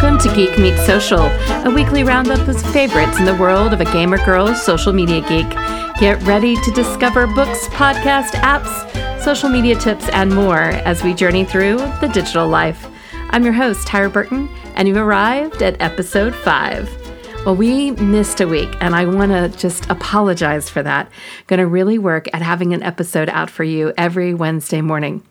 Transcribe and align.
Welcome 0.00 0.30
to 0.30 0.36
Geek 0.36 0.56
Meets 0.60 0.86
Social, 0.86 1.24
a 1.66 1.72
weekly 1.74 2.04
roundup 2.04 2.46
of 2.46 2.62
favorites 2.72 3.18
in 3.18 3.24
the 3.24 3.34
world 3.34 3.72
of 3.72 3.80
a 3.80 3.84
gamer 3.84 4.24
girl 4.24 4.54
social 4.54 4.92
media 4.92 5.22
geek. 5.22 5.50
Get 5.98 6.22
ready 6.22 6.54
to 6.54 6.70
discover 6.70 7.26
books, 7.26 7.66
podcasts, 7.70 8.30
apps, 8.30 9.20
social 9.20 9.48
media 9.48 9.74
tips, 9.74 10.08
and 10.10 10.32
more 10.32 10.60
as 10.60 11.02
we 11.02 11.14
journey 11.14 11.44
through 11.44 11.78
the 12.00 12.08
digital 12.14 12.46
life. 12.46 12.86
I'm 13.30 13.42
your 13.42 13.54
host, 13.54 13.88
Tyra 13.88 14.12
Burton, 14.12 14.48
and 14.76 14.86
you've 14.86 14.96
arrived 14.96 15.64
at 15.64 15.80
episode 15.82 16.32
5. 16.32 17.07
Well, 17.44 17.56
we 17.56 17.92
missed 17.92 18.40
a 18.40 18.48
week, 18.48 18.76
and 18.80 18.94
I 18.94 19.06
want 19.06 19.32
to 19.32 19.48
just 19.56 19.88
apologize 19.88 20.68
for 20.68 20.82
that. 20.82 21.10
Going 21.46 21.60
to 21.60 21.66
really 21.66 21.96
work 21.96 22.28
at 22.34 22.42
having 22.42 22.74
an 22.74 22.82
episode 22.82 23.30
out 23.30 23.48
for 23.48 23.64
you 23.64 23.94
every 23.96 24.34
Wednesday 24.34 24.82
morning. 24.82 25.22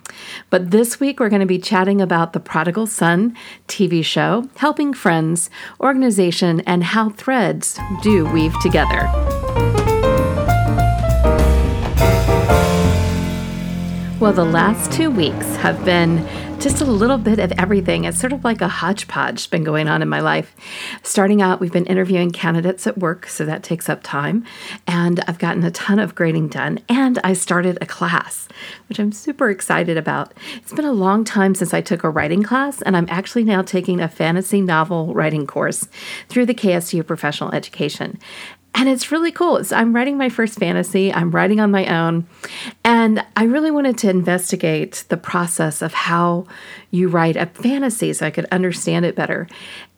But 0.50 0.72
this 0.72 1.00
week, 1.00 1.20
we're 1.20 1.30
going 1.30 1.42
to 1.42 1.46
be 1.46 1.60
chatting 1.60 2.02
about 2.02 2.34
the 2.34 2.40
Prodigal 2.40 2.88
Son 2.88 3.36
TV 3.68 4.04
show, 4.04 4.50
Helping 4.56 4.94
Friends, 4.94 5.52
organization, 5.80 6.62
and 6.62 6.84
how 6.84 7.10
threads 7.10 7.78
do 8.02 8.26
weave 8.32 8.60
together. 8.62 9.08
Well, 14.20 14.34
the 14.34 14.46
last 14.46 14.92
two 14.92 15.12
weeks 15.12 15.56
have 15.58 15.86
been 15.86 16.26
just 16.68 16.82
a 16.82 16.86
little 16.86 17.18
bit 17.18 17.40
of 17.40 17.54
everything. 17.54 18.04
It's 18.04 18.20
sort 18.20 18.34
of 18.34 18.44
like 18.44 18.60
a 18.60 18.68
hodgepodge 18.68 19.50
been 19.50 19.64
going 19.64 19.88
on 19.88 20.02
in 20.02 20.10
my 20.10 20.20
life. 20.20 20.54
Starting 21.02 21.42
out, 21.42 21.62
we've 21.62 21.72
been 21.72 21.86
interviewing 21.86 22.32
candidates 22.32 22.86
at 22.86 22.98
work, 22.98 23.28
so 23.28 23.46
that 23.46 23.64
takes 23.64 23.88
up 23.88 24.04
time. 24.04 24.44
And 24.86 25.24
I've 25.30 25.40
gotten 25.40 25.64
a 25.64 25.72
ton 25.72 25.98
of 25.98 26.14
grading 26.14 26.50
done. 26.50 26.80
And 26.90 27.20
I 27.24 27.32
started 27.32 27.78
a 27.80 27.86
class, 27.86 28.50
which 28.90 29.00
I'm 29.00 29.14
super 29.14 29.50
excited 29.50 29.96
about. 29.96 30.34
It's 30.58 30.74
been 30.74 30.84
a 30.84 30.92
long 30.92 31.24
time 31.24 31.56
since 31.56 31.74
I 31.74 31.80
took 31.80 32.04
a 32.04 32.10
writing 32.10 32.44
class, 32.44 32.82
and 32.82 32.98
I'm 32.98 33.08
actually 33.10 33.46
now 33.46 33.62
taking 33.62 34.02
a 34.02 34.10
fantasy 34.10 34.60
novel 34.60 35.14
writing 35.14 35.48
course 35.48 35.88
through 36.28 36.48
the 36.48 36.54
KSU 36.54 37.08
Professional 37.08 37.54
Education 37.54 38.20
and 38.78 38.88
it's 38.88 39.12
really 39.12 39.32
cool. 39.32 39.58
It's, 39.58 39.72
I'm 39.72 39.94
writing 39.94 40.18
my 40.18 40.30
first 40.30 40.60
fantasy, 40.60 41.12
I'm 41.12 41.32
writing 41.32 41.60
on 41.60 41.72
my 41.72 41.88
own, 41.88 42.28
and 42.84 43.26
I 43.36 43.46
really 43.46 43.72
wanted 43.72 43.98
to 44.00 44.10
investigate 44.10 45.04
the 45.10 45.18
process 45.18 45.82
of 45.82 45.94
how 45.94 46.46
you 46.92 47.10
write 47.10 47.36
a 47.36 47.48
fantasy 47.48 48.14
so 48.14 48.28
I 48.28 48.30
could 48.30 48.46
understand 48.52 49.04
it 49.04 49.16
better. 49.16 49.48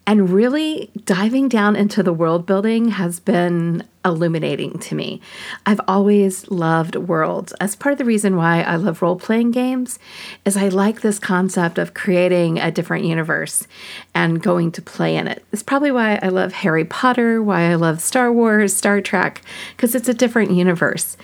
And 0.09 0.31
really 0.31 0.89
diving 1.05 1.49
down 1.49 1.75
into 1.75 2.01
the 2.01 2.11
world 2.11 2.47
building 2.47 2.89
has 2.89 3.19
been 3.19 3.83
illuminating 4.03 4.79
to 4.79 4.95
me. 4.95 5.21
I've 5.67 5.81
always 5.87 6.49
loved 6.49 6.95
worlds. 6.95 7.53
As 7.61 7.75
part 7.75 7.91
of 7.93 7.99
the 7.99 8.05
reason 8.05 8.35
why 8.35 8.63
I 8.63 8.77
love 8.77 9.03
role 9.03 9.19
playing 9.19 9.51
games 9.51 9.99
is 10.45 10.57
I 10.57 10.69
like 10.69 11.01
this 11.01 11.19
concept 11.19 11.77
of 11.77 11.93
creating 11.93 12.57
a 12.57 12.71
different 12.71 13.05
universe 13.05 13.67
and 14.15 14.41
going 14.41 14.71
to 14.71 14.81
play 14.81 15.15
in 15.15 15.27
it. 15.27 15.45
It's 15.51 15.61
probably 15.61 15.91
why 15.91 16.17
I 16.23 16.29
love 16.29 16.53
Harry 16.53 16.85
Potter, 16.85 17.43
why 17.43 17.69
I 17.69 17.75
love 17.75 18.01
Star 18.01 18.33
Wars, 18.33 18.75
Star 18.75 19.01
Trek, 19.01 19.43
because 19.77 19.93
it's 19.93 20.09
a 20.09 20.13
different 20.15 20.49
universe. 20.49 21.17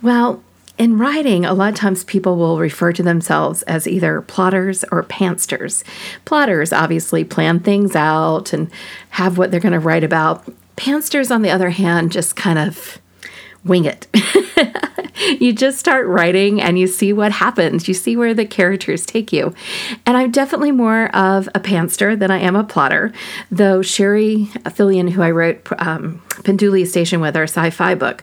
Well, 0.00 0.44
in 0.78 0.96
writing, 0.96 1.44
a 1.44 1.54
lot 1.54 1.72
of 1.72 1.74
times 1.74 2.04
people 2.04 2.36
will 2.36 2.58
refer 2.58 2.92
to 2.92 3.02
themselves 3.02 3.62
as 3.62 3.88
either 3.88 4.22
plotters 4.22 4.84
or 4.92 5.02
pantsters. 5.02 5.82
Plotters 6.24 6.72
obviously 6.72 7.24
plan 7.24 7.60
things 7.60 7.96
out 7.96 8.52
and 8.52 8.70
have 9.10 9.38
what 9.38 9.50
they're 9.50 9.60
going 9.60 9.72
to 9.72 9.80
write 9.80 10.04
about. 10.04 10.48
Pantsters, 10.76 11.32
on 11.32 11.42
the 11.42 11.50
other 11.50 11.70
hand, 11.70 12.12
just 12.12 12.36
kind 12.36 12.58
of 12.58 12.98
wing 13.64 13.84
it. 13.84 14.06
you 15.40 15.52
just 15.52 15.78
start 15.78 16.06
writing 16.06 16.60
and 16.60 16.78
you 16.78 16.86
see 16.86 17.12
what 17.12 17.32
happens. 17.32 17.88
You 17.88 17.94
see 17.94 18.16
where 18.16 18.32
the 18.32 18.46
characters 18.46 19.04
take 19.04 19.32
you. 19.32 19.52
And 20.06 20.16
I'm 20.16 20.30
definitely 20.30 20.70
more 20.70 21.14
of 21.14 21.48
a 21.54 21.60
panster 21.60 22.16
than 22.16 22.30
I 22.30 22.38
am 22.38 22.54
a 22.54 22.62
plotter, 22.62 23.12
though 23.50 23.82
Sherry 23.82 24.48
Fillion, 24.64 25.10
who 25.10 25.22
I 25.22 25.32
wrote 25.32 25.66
um, 25.78 26.22
Penduli 26.42 26.86
Station 26.86 27.20
with, 27.20 27.36
our 27.36 27.44
sci 27.44 27.70
fi 27.70 27.96
book, 27.96 28.22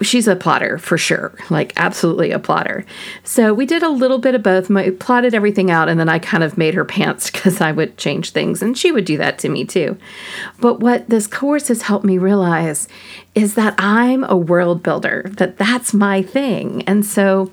she's 0.00 0.28
a 0.28 0.36
plotter 0.36 0.78
for 0.78 0.96
sure, 0.96 1.32
like 1.50 1.72
absolutely 1.76 2.30
a 2.30 2.38
plotter. 2.38 2.84
So 3.24 3.52
we 3.52 3.66
did 3.66 3.82
a 3.82 3.88
little 3.88 4.18
bit 4.18 4.34
of 4.34 4.42
both. 4.42 4.70
I 4.70 4.90
plotted 4.90 5.34
everything 5.34 5.70
out, 5.70 5.88
and 5.88 5.98
then 5.98 6.08
I 6.08 6.18
kind 6.18 6.44
of 6.44 6.58
made 6.58 6.74
her 6.74 6.84
pants 6.84 7.30
because 7.30 7.60
I 7.60 7.72
would 7.72 7.96
change 7.96 8.30
things, 8.30 8.62
and 8.62 8.76
she 8.76 8.92
would 8.92 9.04
do 9.04 9.18
that 9.18 9.38
to 9.40 9.48
me 9.48 9.64
too. 9.64 9.98
But 10.60 10.80
what 10.80 11.08
this 11.08 11.26
course 11.26 11.68
has 11.68 11.82
helped 11.82 12.04
me 12.04 12.18
realize 12.18 12.88
is 13.34 13.54
that 13.54 13.74
I'm 13.78 14.24
a 14.24 14.36
world 14.36 14.82
builder, 14.82 15.24
that 15.36 15.56
that's 15.56 15.92
my 15.94 16.22
thing. 16.22 16.82
And 16.86 17.04
so 17.04 17.52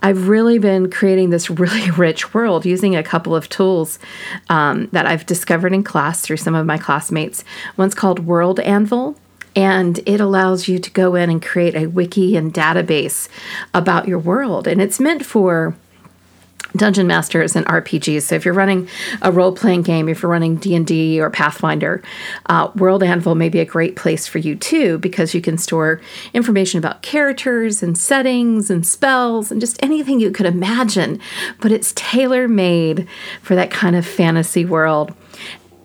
I've 0.00 0.28
really 0.28 0.58
been 0.58 0.90
creating 0.90 1.30
this 1.30 1.50
really 1.50 1.90
rich 1.90 2.34
world 2.34 2.64
using 2.66 2.96
a 2.96 3.02
couple 3.02 3.34
of 3.34 3.48
tools 3.48 3.98
um, 4.48 4.88
that 4.92 5.06
I've 5.06 5.26
discovered 5.26 5.72
in 5.72 5.82
class 5.82 6.20
through 6.20 6.36
some 6.38 6.54
of 6.54 6.66
my 6.66 6.78
classmates. 6.78 7.44
One's 7.76 7.94
called 7.94 8.20
World 8.20 8.60
Anvil 8.60 9.16
and 9.58 9.98
it 10.06 10.20
allows 10.20 10.68
you 10.68 10.78
to 10.78 10.88
go 10.92 11.16
in 11.16 11.28
and 11.28 11.42
create 11.42 11.74
a 11.74 11.88
wiki 11.88 12.36
and 12.36 12.54
database 12.54 13.28
about 13.74 14.06
your 14.06 14.20
world. 14.20 14.68
And 14.68 14.80
it's 14.80 15.00
meant 15.00 15.26
for 15.26 15.74
dungeon 16.76 17.06
masters 17.06 17.56
and 17.56 17.64
rpgs 17.64 18.22
so 18.22 18.34
if 18.34 18.44
you're 18.44 18.52
running 18.52 18.86
a 19.22 19.32
role-playing 19.32 19.80
game 19.80 20.06
if 20.06 20.20
you're 20.22 20.30
running 20.30 20.56
d&d 20.56 21.18
or 21.18 21.30
pathfinder 21.30 22.02
uh, 22.44 22.70
world 22.76 23.02
anvil 23.02 23.34
may 23.34 23.48
be 23.48 23.58
a 23.58 23.64
great 23.64 23.96
place 23.96 24.26
for 24.26 24.36
you 24.36 24.54
too 24.54 24.98
because 24.98 25.32
you 25.32 25.40
can 25.40 25.56
store 25.56 25.98
information 26.34 26.76
about 26.76 27.00
characters 27.00 27.82
and 27.82 27.96
settings 27.96 28.68
and 28.68 28.86
spells 28.86 29.50
and 29.50 29.62
just 29.62 29.82
anything 29.82 30.20
you 30.20 30.30
could 30.30 30.44
imagine. 30.44 31.18
But 31.58 31.72
it's 31.72 31.94
tailor-made 31.94 33.08
for 33.40 33.54
that 33.54 33.70
kind 33.70 33.96
of 33.96 34.06
fantasy 34.06 34.66
world 34.66 35.14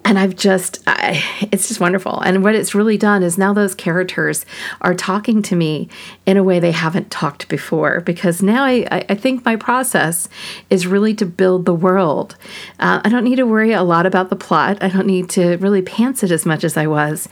and 0.05 0.19
I've 0.19 0.35
just, 0.35 0.83
I, 0.85 1.23
it's 1.51 1.67
just 1.67 1.79
wonderful. 1.79 2.19
And 2.19 2.43
what 2.43 2.55
it's 2.55 2.75
really 2.75 2.97
done 2.97 3.23
is 3.23 3.37
now 3.37 3.53
those 3.53 3.73
characters 3.73 4.45
are 4.81 4.93
talking 4.93 5.41
to 5.43 5.55
me 5.55 5.87
in 6.25 6.35
a 6.35 6.43
way 6.43 6.59
they 6.59 6.71
haven't 6.71 7.09
talked 7.09 7.47
before. 7.47 8.01
Because 8.01 8.41
now 8.41 8.63
I, 8.65 9.05
I 9.09 9.15
think 9.15 9.45
my 9.45 9.55
process 9.55 10.27
is 10.69 10.87
really 10.87 11.13
to 11.15 11.25
build 11.25 11.65
the 11.65 11.73
world. 11.73 12.35
Uh, 12.79 13.01
I 13.03 13.09
don't 13.09 13.23
need 13.23 13.37
to 13.37 13.43
worry 13.43 13.71
a 13.71 13.83
lot 13.83 14.05
about 14.05 14.29
the 14.29 14.35
plot. 14.35 14.83
I 14.83 14.89
don't 14.89 15.07
need 15.07 15.29
to 15.31 15.57
really 15.57 15.81
pants 15.81 16.23
it 16.23 16.31
as 16.31 16.45
much 16.45 16.63
as 16.63 16.75
I 16.75 16.87
was. 16.87 17.29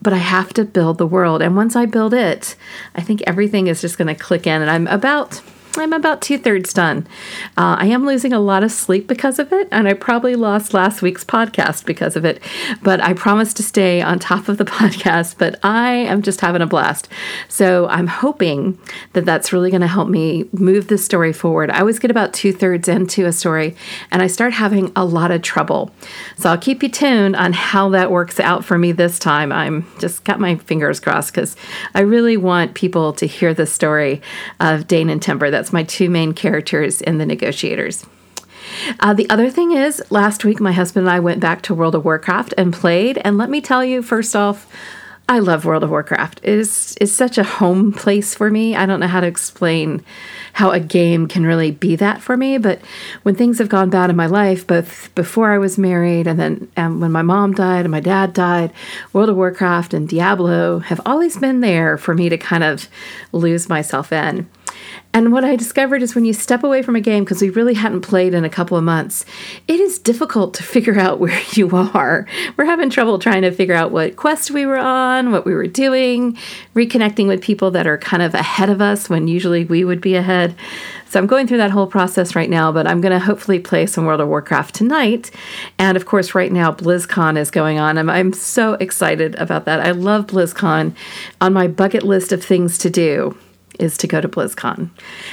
But 0.00 0.12
I 0.12 0.18
have 0.18 0.52
to 0.54 0.64
build 0.64 0.98
the 0.98 1.06
world. 1.06 1.42
And 1.42 1.56
once 1.56 1.76
I 1.76 1.86
build 1.86 2.14
it, 2.14 2.56
I 2.94 3.02
think 3.02 3.22
everything 3.26 3.66
is 3.66 3.80
just 3.80 3.98
going 3.98 4.08
to 4.08 4.14
click 4.14 4.46
in. 4.46 4.62
And 4.62 4.70
I'm 4.70 4.86
about 4.86 5.42
I'm 5.82 5.92
about 5.92 6.22
two 6.22 6.38
thirds 6.38 6.72
done. 6.72 7.06
Uh, 7.56 7.76
I 7.78 7.86
am 7.86 8.06
losing 8.06 8.32
a 8.32 8.40
lot 8.40 8.64
of 8.64 8.72
sleep 8.72 9.06
because 9.06 9.38
of 9.38 9.52
it, 9.52 9.68
and 9.70 9.88
I 9.88 9.94
probably 9.94 10.36
lost 10.36 10.74
last 10.74 11.02
week's 11.02 11.24
podcast 11.24 11.84
because 11.84 12.16
of 12.16 12.24
it. 12.24 12.42
But 12.82 13.00
I 13.00 13.14
promise 13.14 13.52
to 13.54 13.62
stay 13.62 14.00
on 14.00 14.18
top 14.18 14.48
of 14.48 14.58
the 14.58 14.64
podcast. 14.74 15.36
But 15.38 15.58
I 15.64 15.92
am 15.92 16.22
just 16.22 16.40
having 16.40 16.62
a 16.62 16.66
blast. 16.66 17.08
So 17.48 17.88
I'm 17.88 18.06
hoping 18.06 18.78
that 19.12 19.24
that's 19.24 19.52
really 19.52 19.70
going 19.70 19.80
to 19.80 19.86
help 19.86 20.08
me 20.08 20.48
move 20.52 20.88
the 20.88 20.98
story 20.98 21.32
forward. 21.32 21.70
I 21.70 21.80
always 21.80 21.98
get 21.98 22.10
about 22.10 22.32
two 22.32 22.52
thirds 22.52 22.88
into 22.88 23.26
a 23.26 23.32
story, 23.32 23.76
and 24.10 24.22
I 24.22 24.26
start 24.26 24.52
having 24.52 24.92
a 24.96 25.04
lot 25.04 25.30
of 25.30 25.42
trouble. 25.42 25.90
So 26.36 26.50
I'll 26.50 26.58
keep 26.58 26.82
you 26.82 26.88
tuned 26.88 27.36
on 27.36 27.52
how 27.52 27.88
that 27.90 28.10
works 28.10 28.40
out 28.40 28.64
for 28.64 28.78
me 28.78 28.92
this 28.92 29.18
time. 29.18 29.52
I'm 29.52 29.86
just 29.98 30.24
got 30.24 30.40
my 30.40 30.56
fingers 30.56 31.00
crossed 31.00 31.32
because 31.32 31.56
I 31.94 32.00
really 32.00 32.36
want 32.36 32.74
people 32.74 33.12
to 33.14 33.26
hear 33.26 33.54
the 33.54 33.66
story 33.66 34.20
of 34.60 34.86
Dane 34.86 35.10
and 35.10 35.22
Timber. 35.22 35.50
That's 35.50 35.63
my 35.72 35.82
two 35.82 36.10
main 36.10 36.32
characters 36.32 37.00
in 37.00 37.18
The 37.18 37.26
Negotiators. 37.26 38.06
Uh, 39.00 39.14
the 39.14 39.28
other 39.30 39.50
thing 39.50 39.72
is, 39.72 40.02
last 40.10 40.44
week 40.44 40.60
my 40.60 40.72
husband 40.72 41.06
and 41.06 41.14
I 41.14 41.20
went 41.20 41.40
back 41.40 41.62
to 41.62 41.74
World 41.74 41.94
of 41.94 42.04
Warcraft 42.04 42.54
and 42.56 42.72
played. 42.72 43.18
And 43.24 43.38
let 43.38 43.50
me 43.50 43.60
tell 43.60 43.84
you, 43.84 44.02
first 44.02 44.34
off, 44.34 44.66
I 45.26 45.38
love 45.38 45.64
World 45.64 45.82
of 45.82 45.88
Warcraft. 45.88 46.40
It 46.42 46.50
is 46.50 46.98
it's 47.00 47.12
such 47.12 47.38
a 47.38 47.44
home 47.44 47.92
place 47.92 48.34
for 48.34 48.50
me. 48.50 48.76
I 48.76 48.84
don't 48.84 49.00
know 49.00 49.06
how 49.06 49.20
to 49.20 49.26
explain 49.26 50.04
how 50.52 50.70
a 50.70 50.78
game 50.78 51.28
can 51.28 51.46
really 51.46 51.70
be 51.70 51.96
that 51.96 52.20
for 52.20 52.36
me, 52.36 52.58
but 52.58 52.80
when 53.22 53.34
things 53.34 53.58
have 53.58 53.70
gone 53.70 53.88
bad 53.88 54.10
in 54.10 54.16
my 54.16 54.26
life, 54.26 54.66
both 54.66 55.14
before 55.14 55.50
I 55.50 55.58
was 55.58 55.78
married 55.78 56.26
and 56.26 56.38
then 56.38 56.70
and 56.76 57.00
when 57.00 57.10
my 57.10 57.22
mom 57.22 57.54
died 57.54 57.86
and 57.86 57.90
my 57.90 58.00
dad 58.00 58.34
died, 58.34 58.70
World 59.14 59.30
of 59.30 59.36
Warcraft 59.36 59.94
and 59.94 60.06
Diablo 60.06 60.80
have 60.80 61.00
always 61.06 61.38
been 61.38 61.60
there 61.60 61.96
for 61.96 62.14
me 62.14 62.28
to 62.28 62.36
kind 62.36 62.62
of 62.62 62.86
lose 63.32 63.66
myself 63.66 64.12
in. 64.12 64.46
And 65.14 65.32
what 65.32 65.44
I 65.44 65.54
discovered 65.54 66.02
is 66.02 66.16
when 66.16 66.24
you 66.24 66.32
step 66.32 66.64
away 66.64 66.82
from 66.82 66.96
a 66.96 67.00
game, 67.00 67.22
because 67.22 67.40
we 67.40 67.48
really 67.50 67.74
hadn't 67.74 68.00
played 68.00 68.34
in 68.34 68.44
a 68.44 68.50
couple 68.50 68.76
of 68.76 68.82
months, 68.82 69.24
it 69.68 69.78
is 69.78 70.00
difficult 70.00 70.54
to 70.54 70.62
figure 70.74 70.98
out 70.98 71.20
where 71.20 71.40
you 71.52 71.70
are. 71.70 72.26
We're 72.56 72.64
having 72.64 72.90
trouble 72.90 73.18
trying 73.18 73.42
to 73.42 73.52
figure 73.52 73.74
out 73.74 73.92
what 73.92 74.16
quest 74.16 74.50
we 74.50 74.66
were 74.66 74.78
on, 74.78 75.30
what 75.30 75.44
we 75.44 75.54
were 75.54 75.68
doing, 75.68 76.36
reconnecting 76.74 77.28
with 77.28 77.40
people 77.40 77.70
that 77.72 77.86
are 77.86 77.98
kind 77.98 78.22
of 78.22 78.34
ahead 78.34 78.70
of 78.70 78.80
us 78.80 79.08
when 79.08 79.28
usually 79.28 79.64
we 79.64 79.84
would 79.84 80.00
be 80.00 80.16
ahead. 80.16 80.56
So 81.14 81.20
I'm 81.20 81.28
going 81.28 81.46
through 81.46 81.58
that 81.58 81.70
whole 81.70 81.86
process 81.86 82.34
right 82.34 82.50
now, 82.50 82.72
but 82.72 82.88
I'm 82.88 83.00
going 83.00 83.12
to 83.12 83.24
hopefully 83.24 83.60
play 83.60 83.86
some 83.86 84.04
World 84.04 84.20
of 84.20 84.26
Warcraft 84.26 84.74
tonight. 84.74 85.30
And 85.78 85.96
of 85.96 86.06
course, 86.06 86.34
right 86.34 86.50
now, 86.50 86.72
BlizzCon 86.72 87.38
is 87.38 87.52
going 87.52 87.78
on. 87.78 87.98
I'm, 87.98 88.10
I'm 88.10 88.32
so 88.32 88.72
excited 88.74 89.36
about 89.36 89.64
that. 89.66 89.78
I 89.78 89.92
love 89.92 90.26
BlizzCon 90.26 90.92
on 91.40 91.52
my 91.52 91.68
bucket 91.68 92.02
list 92.02 92.32
of 92.32 92.42
things 92.42 92.78
to 92.78 92.90
do 92.90 93.38
is 93.78 93.96
to 93.98 94.06
go 94.06 94.20
to 94.20 94.28
BlizzCon. 94.28 94.90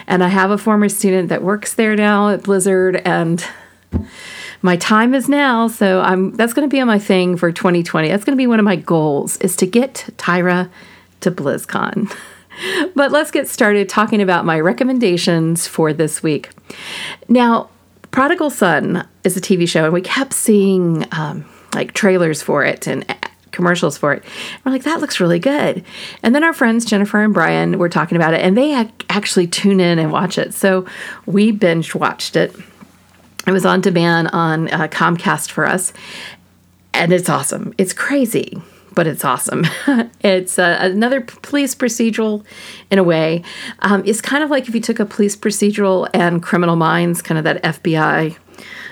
And 0.08 0.24
I 0.24 0.28
have 0.30 0.52
a 0.52 0.58
former 0.58 0.90
student 0.90 1.30
that 1.30 1.44
works 1.44 1.74
there 1.74 1.96
now 1.96 2.30
at 2.30 2.44
Blizzard, 2.44 2.98
and 2.98 3.46
my 4.62 4.78
time 4.78 5.14
is 5.14 5.28
now. 5.28 5.68
So 5.68 6.02
I'm 6.02 6.32
that's 6.36 6.54
going 6.54 6.70
to 6.70 6.74
be 6.74 6.84
my 6.84 7.00
thing 7.00 7.38
for 7.38 7.52
2020. 7.52 8.08
That's 8.08 8.24
going 8.24 8.36
to 8.36 8.42
be 8.42 8.48
one 8.48 8.60
of 8.60 8.66
my 8.66 8.76
goals 8.76 9.38
is 9.38 9.56
to 9.58 9.66
get 9.66 10.10
Tyra 10.18 10.70
to 11.22 11.32
BlizzCon. 11.32 12.14
but 12.96 13.12
let's 13.12 13.32
get 13.32 13.48
started 13.48 13.90
talking 13.90 14.22
about 14.22 14.46
my 14.46 14.60
recommendations 14.60 15.68
for 15.68 15.94
this 15.94 16.22
week. 16.22 16.50
Now, 17.28 17.70
Prodigal 18.12 18.50
Son 18.50 19.08
is 19.24 19.38
a 19.38 19.42
TV 19.42 19.68
show, 19.68 19.86
and 19.86 19.94
we 19.94 20.02
kept 20.02 20.34
seeing 20.34 21.06
um, 21.12 21.46
like 21.74 21.94
trailers 21.94 22.42
for 22.42 22.66
it 22.66 22.88
and 22.88 23.06
commercials 23.52 23.98
for 23.98 24.14
it. 24.14 24.24
We're 24.66 24.72
like, 24.72 24.84
that 24.84 25.02
looks 25.02 25.20
really 25.20 25.40
good. 25.40 25.84
And 26.24 26.34
then 26.34 26.44
our 26.44 26.54
friends 26.54 26.86
Jennifer 26.86 27.22
and 27.22 27.34
Brian 27.34 27.78
were 27.78 27.90
talking 27.90 28.16
about 28.16 28.34
it, 28.34 28.42
and 28.42 28.58
they 28.58 28.74
actually 29.10 29.48
tune 29.48 29.80
in 29.80 30.00
and 30.00 30.12
watch 30.12 30.38
it. 30.38 30.54
So 30.54 30.86
we 31.26 31.52
binge 31.52 31.96
watched 31.96 32.36
it. 32.36 32.56
It 33.48 33.52
was 33.52 33.66
on 33.66 33.82
demand 33.82 34.30
on 34.34 34.70
uh, 34.70 34.88
Comcast 34.88 35.50
for 35.50 35.66
us, 35.66 35.94
and 36.94 37.12
it's 37.12 37.30
awesome. 37.30 37.74
It's 37.78 37.94
crazy 37.94 38.62
but 38.94 39.08
it's 39.08 39.24
awesome. 39.24 39.66
it's 40.22 40.60
uh, 40.60 40.78
another 40.82 41.22
police 41.22 41.76
procedural 41.76 42.44
in 42.90 43.00
a 43.00 43.04
way. 43.04 43.44
Um, 43.80 44.04
it's 44.06 44.22
kind 44.22 44.44
of 44.44 44.50
like 44.50 44.68
if 44.68 44.76
you 44.76 44.82
took 44.82 45.00
a 45.00 45.06
police 45.06 45.36
procedural 45.36 46.10
and 46.14 46.44
criminal 46.44 46.76
minds, 46.76 47.22
kind 47.22 47.38
of 47.38 47.44
that 47.46 47.64
FBI 47.64 48.38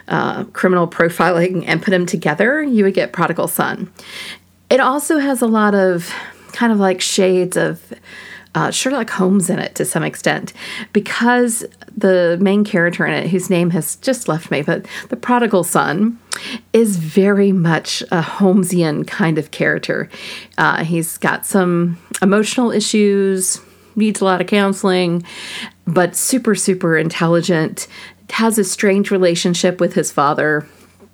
uh, 0.08 0.44
criminal 0.46 0.88
profiling, 0.88 1.64
and 1.68 1.82
put 1.82 1.92
them 1.92 2.06
together, 2.06 2.64
you 2.64 2.84
would 2.84 2.94
get 2.94 3.14
Prodigal 3.14 3.48
Son. 3.48 3.92
It 4.70 4.80
also 4.80 5.18
has 5.18 5.42
a 5.42 5.48
lot 5.48 5.74
of 5.76 6.14
kind 6.52 6.72
of 6.72 6.80
like 6.80 7.02
shades 7.02 7.58
of 7.58 7.94
uh, 8.56 8.72
Sherlock 8.72 9.10
Holmes 9.12 9.50
in 9.50 9.60
it 9.60 9.76
to 9.76 9.86
some 9.86 10.04
extent 10.04 10.54
because 10.94 11.66
the 11.96 12.38
main 12.42 12.64
character 12.64 13.06
in 13.06 13.14
it, 13.14 13.30
whose 13.30 13.50
name 13.50 13.70
has 13.72 13.96
just 13.98 14.28
left 14.28 14.50
me, 14.50 14.62
but 14.62 14.86
the 15.10 15.16
prodigal 15.16 15.64
son, 15.64 16.20
is 16.74 16.98
very 16.98 17.52
much 17.52 18.02
a 18.12 18.22
Holmesian 18.22 19.06
kind 19.06 19.38
of 19.38 19.52
character. 19.52 20.10
Uh, 20.58 20.84
he's 20.84 21.18
got 21.18 21.46
some 21.46 21.98
emotional 22.22 22.72
issues, 22.72 23.62
needs 23.96 24.22
a 24.22 24.26
lot 24.26 24.42
of 24.42 24.48
counseling, 24.48 25.24
but 25.86 26.16
super, 26.16 26.56
super 26.56 26.98
intelligent, 26.98 27.88
has 28.32 28.58
a 28.58 28.64
strange 28.64 29.12
relationship 29.12 29.80
with 29.80 29.94
his 29.94 30.12
father 30.12 30.68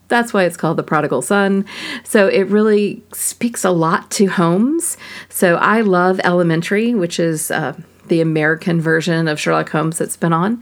that's 0.07 0.33
why 0.33 0.43
it's 0.43 0.57
called 0.57 0.77
the 0.77 0.83
prodigal 0.83 1.21
son. 1.21 1.65
So 2.03 2.27
it 2.27 2.47
really 2.47 3.03
speaks 3.13 3.63
a 3.63 3.71
lot 3.71 4.11
to 4.11 4.27
Holmes. 4.27 4.97
So 5.29 5.55
I 5.55 5.81
love 5.81 6.19
Elementary, 6.23 6.93
which 6.93 7.19
is 7.19 7.51
uh, 7.51 7.73
the 8.07 8.21
American 8.21 8.81
version 8.81 9.27
of 9.27 9.39
Sherlock 9.39 9.69
Holmes 9.69 9.97
that's 9.97 10.17
been 10.17 10.33
on. 10.33 10.61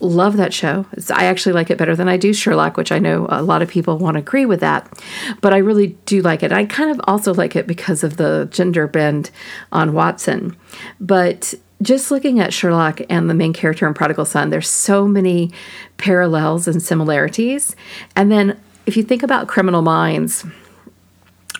Love 0.00 0.36
that 0.36 0.52
show. 0.52 0.84
It's, 0.92 1.10
I 1.10 1.24
actually 1.24 1.52
like 1.52 1.70
it 1.70 1.78
better 1.78 1.96
than 1.96 2.08
I 2.08 2.16
do 2.16 2.34
Sherlock, 2.34 2.76
which 2.76 2.92
I 2.92 2.98
know 2.98 3.26
a 3.30 3.42
lot 3.42 3.62
of 3.62 3.68
people 3.70 3.96
won't 3.96 4.16
agree 4.16 4.44
with 4.44 4.60
that. 4.60 4.92
But 5.40 5.54
I 5.54 5.58
really 5.58 5.96
do 6.04 6.20
like 6.20 6.42
it. 6.42 6.52
I 6.52 6.66
kind 6.66 6.90
of 6.90 7.00
also 7.04 7.32
like 7.32 7.56
it 7.56 7.66
because 7.66 8.02
of 8.04 8.16
the 8.16 8.48
gender 8.50 8.86
bend 8.86 9.30
on 9.72 9.94
Watson. 9.94 10.56
But 11.00 11.54
just 11.80 12.10
looking 12.10 12.40
at 12.40 12.52
Sherlock 12.52 13.00
and 13.08 13.30
the 13.30 13.34
main 13.34 13.52
character 13.52 13.86
in 13.86 13.94
Prodigal 13.94 14.24
Son, 14.24 14.50
there's 14.50 14.68
so 14.68 15.06
many 15.06 15.52
parallels 15.96 16.66
and 16.66 16.82
similarities. 16.82 17.76
And 18.16 18.32
then 18.32 18.60
if 18.86 18.96
you 18.96 19.02
think 19.02 19.22
about 19.22 19.48
criminal 19.48 19.82
minds, 19.82 20.44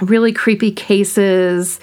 really 0.03 0.33
creepy 0.33 0.73
cases, 0.73 1.81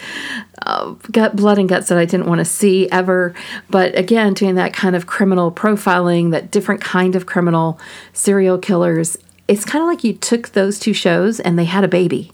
uh, 0.64 0.92
gut 1.12 1.36
blood 1.36 1.58
and 1.58 1.70
guts 1.70 1.90
that 1.90 1.98
I 1.98 2.06
didn't 2.06 2.28
want 2.28 2.40
to 2.40 2.46
see 2.46 2.90
ever. 2.92 3.34
But 3.70 3.98
again, 3.98 4.34
doing 4.34 4.56
that 4.56 4.74
kind 4.74 4.96
of 4.96 5.08
criminal 5.08 5.52
profiling, 5.52 6.32
that 6.32 6.52
different 6.52 6.82
kind 6.82 7.16
of 7.16 7.26
criminal 7.26 7.80
serial 8.14 8.58
killers. 8.58 9.18
It's 9.48 9.66
kind 9.66 9.82
of 9.82 9.88
like 9.88 10.04
you 10.04 10.14
took 10.14 10.50
those 10.50 10.80
two 10.80 10.94
shows 10.94 11.40
and 11.40 11.58
they 11.58 11.66
had 11.66 11.84
a 11.84 11.90
baby, 11.90 12.32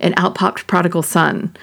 and 0.00 0.14
out 0.16 0.34
popped 0.34 0.66
Prodigal 0.66 1.02
Son 1.02 1.54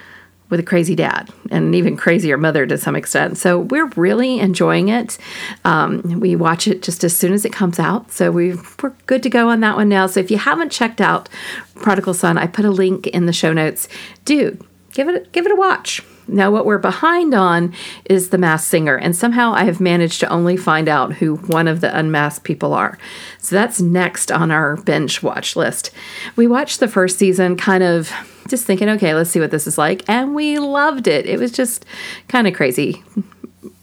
with 0.56 0.66
a 0.66 0.68
crazy 0.68 0.96
dad 0.96 1.30
and 1.52 1.66
an 1.66 1.74
even 1.74 1.98
crazier 1.98 2.38
mother 2.38 2.66
to 2.66 2.78
some 2.78 2.96
extent. 2.96 3.38
So 3.38 3.60
we're 3.60 3.88
really 3.98 4.40
enjoying 4.40 4.88
it. 4.88 5.18
Um, 5.66 6.02
we 6.22 6.38
watch 6.38 6.66
it 6.66 6.82
just 6.82 7.04
as 7.04 7.14
soon 7.16 7.34
as 7.34 7.44
it 7.44 7.52
comes 7.52 7.78
out. 7.78 8.10
So 8.14 8.32
we 8.32 8.54
are 8.54 8.96
good 9.06 9.22
to 9.24 9.30
go 9.30 9.50
on 9.50 9.60
that 9.60 9.76
one 9.76 9.90
now. 9.90 10.08
So 10.08 10.22
if 10.22 10.32
you 10.32 10.38
haven't 10.38 10.72
checked 10.72 11.02
out 11.02 11.28
Prodigal 11.76 12.14
Son, 12.14 12.38
I 12.38 12.48
put 12.48 12.64
a 12.64 12.72
link 12.72 13.08
in 13.08 13.26
the 13.26 13.34
show 13.34 13.52
notes. 13.52 13.90
Do 14.24 14.58
give 14.94 15.10
it 15.10 15.34
give 15.34 15.46
it 15.46 15.52
a 15.52 15.56
watch. 15.56 16.02
Now, 16.28 16.50
what 16.52 16.66
we're 16.66 16.78
behind 16.78 17.34
on 17.34 17.74
is 18.06 18.30
The 18.30 18.38
Masked 18.38 18.70
Singer, 18.70 18.96
and 18.96 19.16
somehow 19.16 19.54
I 19.54 19.66
have 19.66 19.80
managed 19.80 20.20
to 20.22 20.30
only 20.30 20.58
find 20.58 20.90
out 20.90 21.14
who 21.14 21.36
one 21.36 21.68
of 21.68 21.82
the 21.82 21.98
unmasked 21.98 22.44
people 22.44 22.74
are. 22.74 22.98
So 23.40 23.56
that's 23.56 23.80
next 23.80 24.32
on 24.32 24.50
our 24.50 24.78
binge 24.78 25.22
watch 25.22 25.56
list. 25.56 25.92
We 26.36 26.48
watched 26.48 26.80
the 26.80 26.88
first 26.88 27.20
season 27.20 27.58
kind 27.58 27.84
of 27.84 28.12
just 28.48 28.66
thinking, 28.66 28.90
okay, 28.90 29.14
let's 29.14 29.30
see 29.30 29.40
what 29.40 29.52
this 29.52 29.68
is 29.68 29.78
like. 29.78 30.08
And 30.10 30.36
we 30.36 30.58
loved 30.60 31.08
it. 31.08 31.26
It 31.26 31.40
was 31.40 31.52
just 31.52 31.86
kind 32.28 32.48
of 32.48 32.54
crazy. 32.54 33.04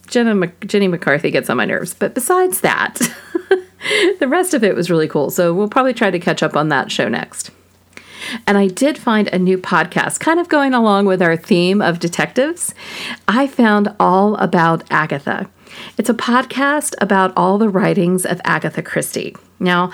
Jenna, 0.09 0.49
Jenny 0.67 0.89
McCarthy 0.89 1.31
gets 1.31 1.49
on 1.49 1.57
my 1.57 1.65
nerves. 1.65 1.95
But 1.95 2.15
besides 2.15 2.61
that, 2.61 3.01
the 4.19 4.29
rest 4.29 4.53
of 4.55 4.63
it 4.63 4.75
was 4.75 4.91
really 4.91 5.09
cool. 5.09 5.31
So 5.31 5.55
we'll 5.55 5.69
probably 5.69 5.95
try 5.95 6.11
to 6.11 6.19
catch 6.19 6.43
up 6.43 6.57
on 6.57 6.69
that 6.69 6.93
show 6.93 7.09
next. 7.09 7.51
And 8.47 8.59
I 8.59 8.67
did 8.67 8.99
find 8.99 9.29
a 9.29 9.39
new 9.39 9.59
podcast, 9.59 10.21
kind 10.21 10.41
of 10.41 10.49
going 10.49 10.75
along 10.75 11.07
with 11.07 11.23
our 11.23 11.37
theme 11.37 11.81
of 11.81 11.99
detectives. 11.99 12.75
I 13.29 13.47
found 13.47 13.95
All 13.99 14.37
About 14.37 14.85
Agatha. 14.91 15.49
It's 15.99 16.11
a 16.11 16.15
podcast 16.15 16.95
about 17.01 17.33
all 17.37 17.59
the 17.59 17.69
writings 17.69 18.27
of 18.27 18.41
Agatha 18.45 18.83
Christie. 18.83 19.37
Now, 19.59 19.93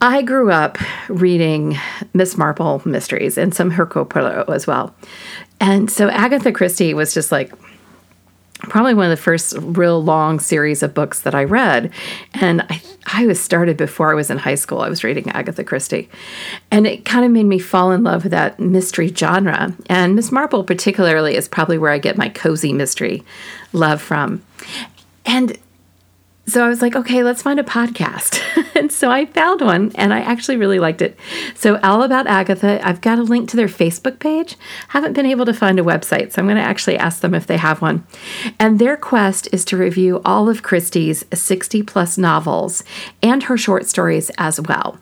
I 0.00 0.22
grew 0.22 0.50
up 0.50 0.78
reading 1.08 1.78
Miss 2.12 2.36
Marple 2.36 2.82
mysteries 2.84 3.38
and 3.38 3.54
some 3.54 3.70
Hercule 3.70 4.04
Poirot 4.04 4.48
as 4.50 4.66
well. 4.66 4.94
And 5.60 5.90
so 5.90 6.08
Agatha 6.10 6.52
Christie 6.52 6.94
was 6.94 7.14
just 7.14 7.32
like 7.32 7.52
probably 8.68 8.94
one 8.94 9.06
of 9.06 9.16
the 9.16 9.22
first 9.22 9.54
real 9.58 10.02
long 10.02 10.40
series 10.40 10.82
of 10.82 10.94
books 10.94 11.20
that 11.20 11.34
I 11.34 11.44
read. 11.44 11.92
And 12.34 12.62
I, 12.62 12.82
I 13.06 13.26
was 13.26 13.40
started 13.40 13.76
before 13.76 14.10
I 14.10 14.14
was 14.14 14.30
in 14.30 14.38
high 14.38 14.54
school. 14.54 14.80
I 14.80 14.88
was 14.88 15.04
reading 15.04 15.30
Agatha 15.30 15.64
Christie. 15.64 16.08
And 16.70 16.86
it 16.86 17.04
kind 17.04 17.24
of 17.24 17.30
made 17.30 17.44
me 17.44 17.58
fall 17.58 17.92
in 17.92 18.04
love 18.04 18.24
with 18.24 18.32
that 18.32 18.58
mystery 18.60 19.08
genre. 19.08 19.74
And 19.86 20.14
Miss 20.14 20.32
Marple, 20.32 20.64
particularly, 20.64 21.36
is 21.36 21.48
probably 21.48 21.78
where 21.78 21.92
I 21.92 21.98
get 21.98 22.16
my 22.16 22.28
cozy 22.28 22.72
mystery 22.72 23.22
love 23.72 24.00
from. 24.00 24.42
And 25.26 25.58
so 26.46 26.64
I 26.64 26.68
was 26.68 26.82
like, 26.82 26.94
okay, 26.94 27.22
let's 27.22 27.40
find 27.40 27.58
a 27.58 27.64
podcast. 27.64 28.40
and 28.74 28.92
so 28.92 29.10
I 29.10 29.24
found 29.24 29.62
one 29.62 29.92
and 29.94 30.12
I 30.12 30.20
actually 30.20 30.58
really 30.58 30.78
liked 30.78 31.00
it. 31.00 31.18
So, 31.54 31.80
All 31.82 32.02
About 32.02 32.26
Agatha, 32.26 32.86
I've 32.86 33.00
got 33.00 33.18
a 33.18 33.22
link 33.22 33.48
to 33.50 33.56
their 33.56 33.66
Facebook 33.66 34.18
page. 34.18 34.56
Haven't 34.88 35.14
been 35.14 35.24
able 35.24 35.46
to 35.46 35.54
find 35.54 35.78
a 35.78 35.82
website, 35.82 36.32
so 36.32 36.40
I'm 36.40 36.46
going 36.46 36.56
to 36.56 36.62
actually 36.62 36.98
ask 36.98 37.20
them 37.20 37.34
if 37.34 37.46
they 37.46 37.56
have 37.56 37.80
one. 37.80 38.06
And 38.58 38.78
their 38.78 38.96
quest 38.96 39.48
is 39.52 39.64
to 39.66 39.78
review 39.78 40.20
all 40.24 40.50
of 40.50 40.62
Christie's 40.62 41.24
60 41.32 41.82
plus 41.82 42.18
novels 42.18 42.84
and 43.22 43.44
her 43.44 43.56
short 43.56 43.86
stories 43.86 44.30
as 44.36 44.60
well. 44.60 44.98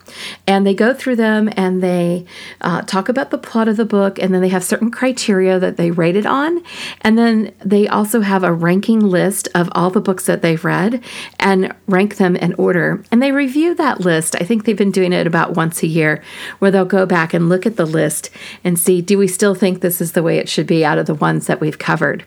And 0.47 0.65
they 0.65 0.73
go 0.73 0.93
through 0.93 1.17
them 1.17 1.49
and 1.57 1.83
they 1.83 2.25
uh, 2.61 2.83
talk 2.83 3.09
about 3.09 3.31
the 3.31 3.37
plot 3.37 3.67
of 3.67 3.75
the 3.75 3.85
book, 3.85 4.17
and 4.17 4.33
then 4.33 4.41
they 4.41 4.49
have 4.49 4.63
certain 4.63 4.91
criteria 4.91 5.59
that 5.59 5.75
they 5.75 5.91
rate 5.91 6.15
it 6.15 6.25
on. 6.25 6.63
And 7.01 7.17
then 7.17 7.53
they 7.63 7.87
also 7.87 8.21
have 8.21 8.43
a 8.43 8.53
ranking 8.53 9.01
list 9.01 9.49
of 9.53 9.69
all 9.73 9.89
the 9.89 9.99
books 9.99 10.25
that 10.25 10.41
they've 10.41 10.63
read 10.63 11.03
and 11.43 11.75
rank 11.87 12.15
them 12.15 12.35
in 12.37 12.53
order. 12.55 13.03
And 13.11 13.21
they 13.21 13.31
review 13.31 13.75
that 13.75 13.99
list. 13.99 14.35
I 14.35 14.45
think 14.45 14.63
they've 14.63 14.77
been 14.77 14.91
doing 14.91 15.13
it 15.13 15.27
about 15.27 15.55
once 15.55 15.83
a 15.83 15.87
year, 15.87 16.23
where 16.59 16.71
they'll 16.71 16.85
go 16.85 17.05
back 17.05 17.33
and 17.33 17.49
look 17.49 17.65
at 17.65 17.75
the 17.75 17.85
list 17.85 18.29
and 18.63 18.79
see 18.79 19.01
do 19.01 19.17
we 19.17 19.27
still 19.27 19.53
think 19.53 19.81
this 19.81 20.01
is 20.01 20.13
the 20.13 20.23
way 20.23 20.37
it 20.37 20.49
should 20.49 20.65
be 20.65 20.85
out 20.85 20.97
of 20.97 21.05
the 21.05 21.13
ones 21.13 21.45
that 21.47 21.59
we've 21.59 21.77
covered. 21.77 22.23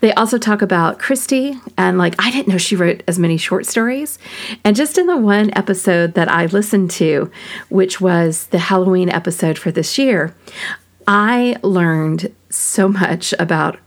They 0.00 0.12
also 0.12 0.38
talk 0.38 0.62
about 0.62 1.00
Christie 1.00 1.58
and 1.76 1.98
like 1.98 2.14
I 2.18 2.30
didn't 2.30 2.48
know 2.48 2.58
she 2.58 2.76
wrote 2.76 3.02
as 3.08 3.18
many 3.18 3.36
short 3.36 3.66
stories. 3.66 4.18
And 4.62 4.76
just 4.76 4.98
in 4.98 5.06
the 5.06 5.16
one 5.16 5.50
episode 5.56 6.14
that 6.14 6.30
I 6.30 6.46
listened 6.46 6.90
to, 6.92 7.30
which 7.70 8.00
was 8.00 8.46
the 8.46 8.58
Halloween 8.58 9.08
episode 9.08 9.58
for 9.58 9.72
this 9.72 9.98
year, 9.98 10.34
I 11.08 11.56
learned 11.62 12.32
so 12.50 12.88
much 12.88 13.34
about 13.38 13.78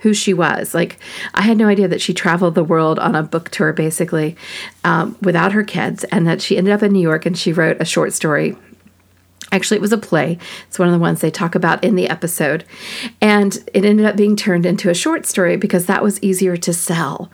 who 0.00 0.14
she 0.14 0.34
was. 0.34 0.74
Like, 0.74 0.98
I 1.34 1.42
had 1.42 1.56
no 1.56 1.68
idea 1.68 1.88
that 1.88 2.00
she 2.00 2.14
traveled 2.14 2.54
the 2.54 2.64
world 2.64 2.98
on 2.98 3.14
a 3.14 3.22
book 3.22 3.50
tour 3.50 3.72
basically 3.72 4.36
um, 4.84 5.16
without 5.20 5.52
her 5.52 5.64
kids, 5.64 6.04
and 6.04 6.26
that 6.26 6.42
she 6.42 6.56
ended 6.56 6.72
up 6.72 6.82
in 6.82 6.92
New 6.92 7.00
York 7.00 7.26
and 7.26 7.36
she 7.36 7.52
wrote 7.52 7.76
a 7.80 7.84
short 7.84 8.12
story. 8.12 8.56
Actually, 9.52 9.78
it 9.78 9.82
was 9.82 9.92
a 9.92 9.98
play. 9.98 10.38
It's 10.68 10.78
one 10.78 10.86
of 10.88 10.94
the 10.94 11.00
ones 11.00 11.20
they 11.20 11.30
talk 11.30 11.54
about 11.54 11.82
in 11.82 11.96
the 11.96 12.08
episode. 12.08 12.64
And 13.20 13.56
it 13.74 13.84
ended 13.84 14.06
up 14.06 14.16
being 14.16 14.36
turned 14.36 14.64
into 14.64 14.90
a 14.90 14.94
short 14.94 15.26
story 15.26 15.56
because 15.56 15.86
that 15.86 16.04
was 16.04 16.22
easier 16.22 16.56
to 16.58 16.72
sell 16.72 17.30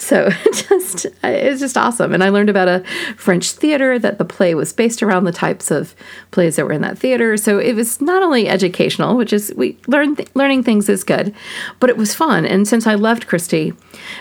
so 0.00 0.30
just 0.52 1.06
it 1.22 1.50
was 1.50 1.60
just 1.60 1.76
awesome. 1.76 2.12
And 2.12 2.24
i 2.24 2.28
learned 2.28 2.50
about 2.50 2.68
a 2.68 2.82
french 3.16 3.52
theater 3.52 3.98
that 3.98 4.18
the 4.18 4.24
play 4.24 4.54
was 4.54 4.72
based 4.72 5.02
around 5.02 5.24
the 5.24 5.32
types 5.32 5.70
of 5.70 5.94
plays 6.30 6.56
that 6.56 6.64
were 6.64 6.72
in 6.72 6.82
that 6.82 6.98
theater. 6.98 7.36
So 7.36 7.58
it 7.58 7.74
was 7.74 8.00
not 8.00 8.22
only 8.22 8.48
educational 8.48 9.16
which 9.16 9.32
is 9.32 9.52
we 9.56 9.78
learn 9.86 10.16
th- 10.16 10.28
learning 10.34 10.62
things 10.62 10.88
is 10.88 11.04
good 11.04 11.34
but 11.78 11.90
it 11.90 11.96
was 11.96 12.14
fun. 12.14 12.46
And 12.46 12.66
since 12.66 12.86
i 12.86 12.94
loved 12.94 13.26
christie 13.26 13.74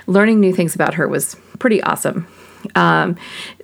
learning 0.08 0.40
new 0.40 0.54
things 0.54 0.76
about 0.76 0.96
her 0.96 1.08
was 1.08 1.36
pretty 1.60 1.82
awesome. 1.84 2.28
Um, 2.76 3.16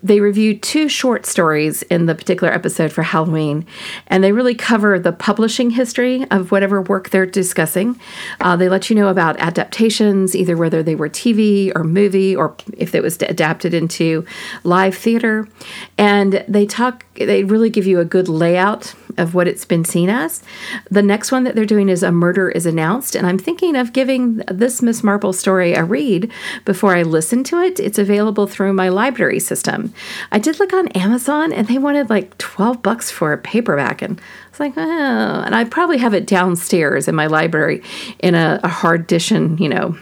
they 0.05 0.19
review 0.19 0.55
two 0.55 0.87
short 0.87 1.25
stories 1.25 1.81
in 1.83 2.05
the 2.05 2.13
particular 2.13 2.53
episode 2.53 2.91
for 2.91 3.01
Halloween, 3.01 3.65
and 4.05 4.23
they 4.23 4.31
really 4.31 4.53
cover 4.53 4.99
the 4.99 5.11
publishing 5.11 5.71
history 5.71 6.27
of 6.29 6.51
whatever 6.51 6.79
work 6.79 7.09
they're 7.09 7.25
discussing. 7.25 7.99
Uh, 8.39 8.55
they 8.55 8.69
let 8.69 8.87
you 8.87 8.95
know 8.95 9.07
about 9.07 9.35
adaptations, 9.39 10.35
either 10.35 10.55
whether 10.55 10.83
they 10.83 10.93
were 10.93 11.09
TV 11.09 11.71
or 11.75 11.83
movie, 11.83 12.35
or 12.35 12.55
if 12.77 12.93
it 12.93 13.01
was 13.01 13.19
adapted 13.23 13.73
into 13.73 14.23
live 14.63 14.95
theater. 14.95 15.47
And 15.97 16.45
they 16.47 16.67
talk, 16.67 17.03
they 17.15 17.43
really 17.43 17.71
give 17.71 17.87
you 17.87 17.99
a 17.99 18.05
good 18.05 18.29
layout 18.29 18.93
of 19.17 19.33
what 19.33 19.47
it's 19.47 19.65
been 19.65 19.85
seen 19.85 20.09
as. 20.09 20.43
The 20.91 21.01
next 21.01 21.31
one 21.31 21.45
that 21.45 21.55
they're 21.55 21.65
doing 21.65 21.89
is 21.89 22.03
A 22.03 22.11
Murder 22.11 22.49
is 22.49 22.67
Announced, 22.67 23.15
and 23.15 23.25
I'm 23.25 23.39
thinking 23.39 23.75
of 23.75 23.93
giving 23.93 24.37
this 24.51 24.83
Miss 24.83 25.03
Marple 25.03 25.33
story 25.33 25.73
a 25.73 25.83
read 25.83 26.31
before 26.63 26.95
I 26.95 27.01
listen 27.01 27.43
to 27.45 27.59
it. 27.59 27.79
It's 27.79 27.97
available 27.97 28.45
through 28.45 28.73
my 28.73 28.89
library 28.89 29.39
system. 29.39 29.93
I 30.31 30.39
did 30.39 30.59
look 30.59 30.73
on 30.73 30.87
Amazon 30.89 31.51
and 31.51 31.67
they 31.67 31.77
wanted 31.77 32.09
like 32.09 32.37
12 32.37 32.81
bucks 32.81 33.11
for 33.11 33.33
a 33.33 33.37
paperback, 33.37 34.01
and 34.01 34.19
I 34.19 34.49
was 34.49 34.59
like, 34.59 34.73
oh, 34.77 34.81
and 35.45 35.55
I 35.55 35.63
probably 35.65 35.97
have 35.97 36.13
it 36.13 36.27
downstairs 36.27 37.07
in 37.07 37.15
my 37.15 37.27
library 37.27 37.83
in 38.19 38.35
a, 38.35 38.59
a 38.63 38.67
hard 38.67 39.01
edition, 39.01 39.57
you 39.57 39.69
know, 39.69 39.97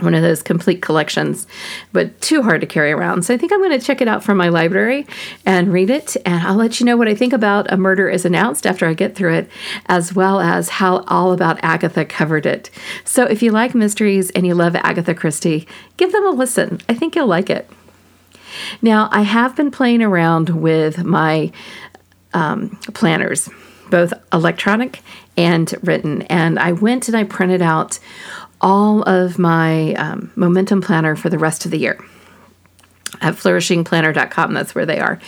one 0.00 0.14
of 0.14 0.22
those 0.22 0.42
complete 0.42 0.82
collections, 0.82 1.46
but 1.92 2.20
too 2.20 2.42
hard 2.42 2.60
to 2.60 2.66
carry 2.66 2.92
around. 2.92 3.22
So 3.22 3.34
I 3.34 3.36
think 3.36 3.52
I'm 3.52 3.60
going 3.60 3.78
to 3.78 3.84
check 3.84 4.00
it 4.00 4.08
out 4.08 4.24
from 4.24 4.36
my 4.36 4.48
library 4.48 5.06
and 5.46 5.72
read 5.72 5.90
it. 5.90 6.16
And 6.24 6.42
I'll 6.46 6.56
let 6.56 6.80
you 6.80 6.86
know 6.86 6.96
what 6.96 7.08
I 7.08 7.14
think 7.14 7.32
about 7.32 7.72
A 7.72 7.76
Murder 7.76 8.08
is 8.08 8.24
Announced 8.24 8.66
after 8.66 8.86
I 8.86 8.94
get 8.94 9.14
through 9.14 9.34
it, 9.34 9.50
as 9.86 10.14
well 10.14 10.40
as 10.40 10.68
how 10.68 11.04
All 11.08 11.32
About 11.32 11.62
Agatha 11.62 12.04
covered 12.04 12.46
it. 12.46 12.70
So 13.04 13.24
if 13.24 13.42
you 13.42 13.52
like 13.52 13.74
mysteries 13.74 14.30
and 14.30 14.46
you 14.46 14.54
love 14.54 14.74
Agatha 14.76 15.14
Christie, 15.14 15.66
give 15.96 16.12
them 16.12 16.26
a 16.26 16.30
listen. 16.30 16.80
I 16.88 16.94
think 16.94 17.14
you'll 17.14 17.26
like 17.26 17.50
it. 17.50 17.68
Now, 18.80 19.08
I 19.12 19.22
have 19.22 19.56
been 19.56 19.70
playing 19.70 20.02
around 20.02 20.50
with 20.50 21.04
my 21.04 21.52
um, 22.34 22.78
planners, 22.94 23.48
both 23.90 24.12
electronic 24.32 25.00
and 25.36 25.74
written, 25.82 26.22
and 26.22 26.58
I 26.58 26.72
went 26.72 27.08
and 27.08 27.16
I 27.16 27.24
printed 27.24 27.62
out 27.62 27.98
all 28.60 29.02
of 29.08 29.38
my 29.38 29.94
um, 29.94 30.30
momentum 30.36 30.80
planner 30.80 31.16
for 31.16 31.28
the 31.28 31.38
rest 31.38 31.64
of 31.64 31.70
the 31.70 31.78
year 31.78 31.98
at 33.20 33.34
flourishingplanner.com. 33.34 34.54
That's 34.54 34.74
where 34.74 34.86
they 34.86 34.98
are. 34.98 35.18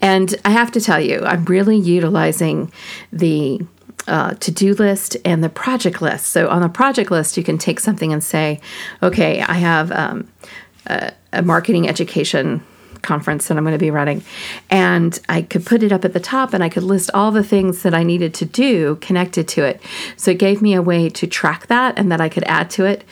And 0.00 0.34
I 0.44 0.50
have 0.50 0.72
to 0.72 0.80
tell 0.80 1.00
you, 1.00 1.20
I'm 1.24 1.44
really 1.44 1.76
utilizing 1.76 2.72
the 3.12 3.60
uh, 4.08 4.34
to 4.34 4.50
do 4.50 4.74
list 4.74 5.16
and 5.24 5.44
the 5.44 5.48
project 5.48 6.00
list. 6.00 6.26
So 6.26 6.48
on 6.48 6.62
the 6.62 6.68
project 6.68 7.10
list, 7.10 7.36
you 7.36 7.44
can 7.44 7.58
take 7.58 7.78
something 7.78 8.12
and 8.12 8.24
say, 8.24 8.60
okay, 9.02 9.40
I 9.42 9.54
have 9.54 9.92
um, 9.92 10.28
a, 10.86 11.12
a 11.32 11.42
marketing 11.42 11.88
education 11.88 12.64
conference 13.02 13.48
that 13.48 13.56
I'm 13.56 13.64
going 13.64 13.74
to 13.74 13.78
be 13.78 13.90
running. 13.90 14.22
And 14.70 15.18
I 15.28 15.42
could 15.42 15.66
put 15.66 15.82
it 15.82 15.92
up 15.92 16.04
at 16.04 16.12
the 16.12 16.20
top 16.20 16.54
and 16.54 16.64
I 16.64 16.68
could 16.68 16.82
list 16.82 17.10
all 17.12 17.30
the 17.30 17.44
things 17.44 17.82
that 17.82 17.94
I 17.94 18.02
needed 18.02 18.34
to 18.34 18.44
do 18.44 18.96
connected 18.96 19.46
to 19.48 19.64
it. 19.64 19.80
So 20.16 20.30
it 20.30 20.38
gave 20.38 20.62
me 20.62 20.74
a 20.74 20.82
way 20.82 21.08
to 21.10 21.26
track 21.26 21.66
that 21.66 21.98
and 21.98 22.10
that 22.10 22.20
I 22.20 22.28
could 22.28 22.44
add 22.44 22.70
to 22.70 22.84
it. 22.84 23.04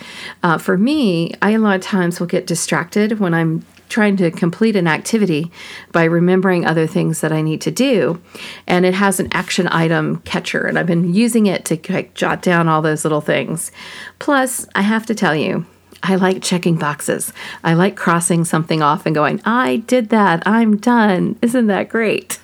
Uh, 0.43 0.59
for 0.59 0.79
me, 0.79 1.35
I 1.43 1.51
a 1.51 1.59
lot 1.59 1.77
of 1.77 1.83
times 1.83 2.21
will 2.21 2.27
get 2.27 2.47
distracted 2.47 3.19
when 3.19 3.35
I'm 3.35 3.65
trying 3.89 4.17
to 4.19 4.31
complete 4.31 4.77
an 4.77 4.87
activity 4.87 5.51
by 5.93 6.05
remembering 6.05 6.67
other 6.67 6.87
things 6.87 7.21
that 7.21 7.33
I 7.33 7.43
need 7.43 7.61
to 7.63 7.71
do. 7.71 8.21
And 8.67 8.85
it 8.85 8.95
has 8.95 9.19
an 9.19 9.29
action 9.33 9.67
item 9.69 10.19
catcher, 10.23 10.67
and 10.67 10.79
I've 10.79 10.87
been 10.87 11.15
using 11.15 11.47
it 11.47 11.65
to 11.67 11.81
like, 11.93 12.15
jot 12.15 12.43
down 12.43 12.69
all 12.69 12.83
those 12.83 13.05
little 13.05 13.21
things. 13.21 13.73
Plus, 14.19 14.67
I 14.75 14.83
have 14.83 15.07
to 15.07 15.15
tell 15.15 15.35
you, 15.35 15.67
I 16.03 16.15
like 16.15 16.43
checking 16.43 16.77
boxes. 16.77 17.33
I 17.65 17.75
like 17.75 17.97
crossing 17.97 18.45
something 18.45 18.83
off 18.83 19.05
and 19.05 19.15
going, 19.15 19.41
I 19.45 19.77
did 19.87 20.11
that. 20.11 20.47
I'm 20.47 20.77
done. 20.77 21.37
Isn't 21.43 21.67
that 21.67 21.89
great? 21.89 22.39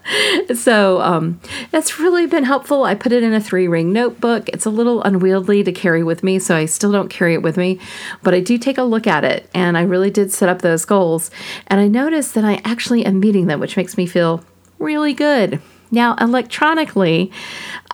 so 0.54 1.00
um, 1.00 1.40
that's 1.70 1.98
really 1.98 2.26
been 2.26 2.44
helpful. 2.44 2.84
I 2.84 2.94
put 2.94 3.12
it 3.12 3.22
in 3.22 3.32
a 3.32 3.40
three 3.40 3.66
ring 3.66 3.92
notebook. 3.92 4.48
It's 4.50 4.64
a 4.64 4.70
little 4.70 5.02
unwieldy 5.02 5.64
to 5.64 5.72
carry 5.72 6.02
with 6.02 6.22
me, 6.22 6.38
so 6.38 6.56
I 6.56 6.66
still 6.66 6.92
don't 6.92 7.10
carry 7.10 7.34
it 7.34 7.42
with 7.42 7.56
me, 7.56 7.80
but 8.22 8.34
I 8.34 8.40
do 8.40 8.56
take 8.58 8.78
a 8.78 8.82
look 8.82 9.06
at 9.06 9.24
it. 9.24 9.50
And 9.54 9.76
I 9.76 9.82
really 9.82 10.10
did 10.10 10.32
set 10.32 10.48
up 10.48 10.62
those 10.62 10.84
goals. 10.84 11.30
And 11.66 11.80
I 11.80 11.88
noticed 11.88 12.34
that 12.34 12.44
I 12.44 12.60
actually 12.64 13.04
am 13.04 13.20
meeting 13.20 13.46
them, 13.46 13.60
which 13.60 13.76
makes 13.76 13.96
me 13.96 14.06
feel 14.06 14.44
really 14.78 15.14
good. 15.14 15.60
Now, 15.90 16.14
electronically, 16.20 17.32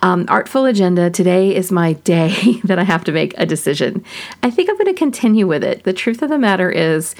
um, 0.03 0.25
Artful 0.27 0.65
Agenda, 0.65 1.09
today 1.09 1.55
is 1.55 1.71
my 1.71 1.93
day 1.93 2.59
that 2.63 2.77
I 2.77 2.83
have 2.83 3.03
to 3.05 3.11
make 3.11 3.33
a 3.37 3.45
decision. 3.45 4.03
I 4.43 4.51
think 4.51 4.69
I'm 4.69 4.77
going 4.77 4.85
to 4.85 4.93
continue 4.93 5.47
with 5.47 5.63
it. 5.63 5.83
The 5.83 5.93
truth 5.93 6.21
of 6.21 6.29
the 6.29 6.37
matter 6.37 6.69
is, 6.69 7.15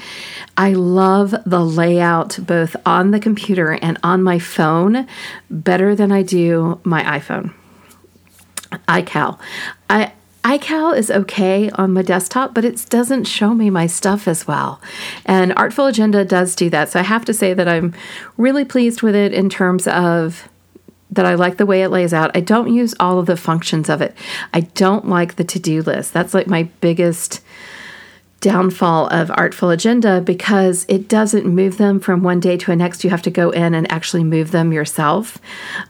I 0.56 0.74
love 0.74 1.34
the 1.44 1.64
layout 1.64 2.38
both 2.46 2.76
on 2.86 3.10
the 3.10 3.20
computer 3.20 3.72
and 3.72 3.98
on 4.02 4.22
my 4.22 4.38
phone 4.38 5.06
better 5.50 5.96
than 5.96 6.12
I 6.12 6.22
do 6.22 6.80
my 6.84 7.02
iPhone. 7.02 7.52
iCal. 8.86 9.40
I, 9.90 10.12
iCal 10.44 10.96
is 10.96 11.10
okay 11.10 11.68
on 11.70 11.92
my 11.92 12.02
desktop, 12.02 12.54
but 12.54 12.64
it 12.64 12.86
doesn't 12.88 13.24
show 13.24 13.52
me 13.52 13.68
my 13.68 13.86
stuff 13.86 14.28
as 14.28 14.46
well. 14.46 14.80
And 15.26 15.52
Artful 15.56 15.86
Agenda 15.86 16.24
does 16.24 16.54
do 16.54 16.70
that. 16.70 16.90
So 16.90 17.00
I 17.00 17.02
have 17.02 17.24
to 17.24 17.34
say 17.34 17.52
that 17.52 17.68
I'm 17.68 17.92
really 18.36 18.64
pleased 18.64 19.02
with 19.02 19.16
it 19.16 19.34
in 19.34 19.50
terms 19.50 19.88
of 19.88 20.48
that 21.10 21.24
I 21.24 21.34
like 21.34 21.56
the 21.56 21.66
way 21.66 21.82
it 21.82 21.88
lays 21.88 22.12
out. 22.12 22.36
I 22.36 22.40
don't 22.40 22.72
use 22.72 22.94
all 23.00 23.18
of 23.18 23.26
the 23.26 23.36
functions 23.36 23.88
of 23.88 24.02
it. 24.02 24.14
I 24.52 24.60
don't 24.60 25.08
like 25.08 25.36
the 25.36 25.44
to 25.44 25.58
do 25.58 25.82
list. 25.82 26.12
That's 26.12 26.34
like 26.34 26.46
my 26.46 26.64
biggest 26.80 27.40
downfall 28.40 29.08
of 29.08 29.30
Artful 29.30 29.70
Agenda 29.70 30.20
because 30.20 30.86
it 30.88 31.08
doesn't 31.08 31.46
move 31.46 31.78
them 31.78 31.98
from 31.98 32.22
one 32.22 32.40
day 32.40 32.56
to 32.56 32.66
the 32.66 32.76
next. 32.76 33.02
You 33.04 33.10
have 33.10 33.22
to 33.22 33.30
go 33.30 33.50
in 33.50 33.74
and 33.74 33.90
actually 33.90 34.22
move 34.22 34.50
them 34.50 34.72
yourself. 34.72 35.38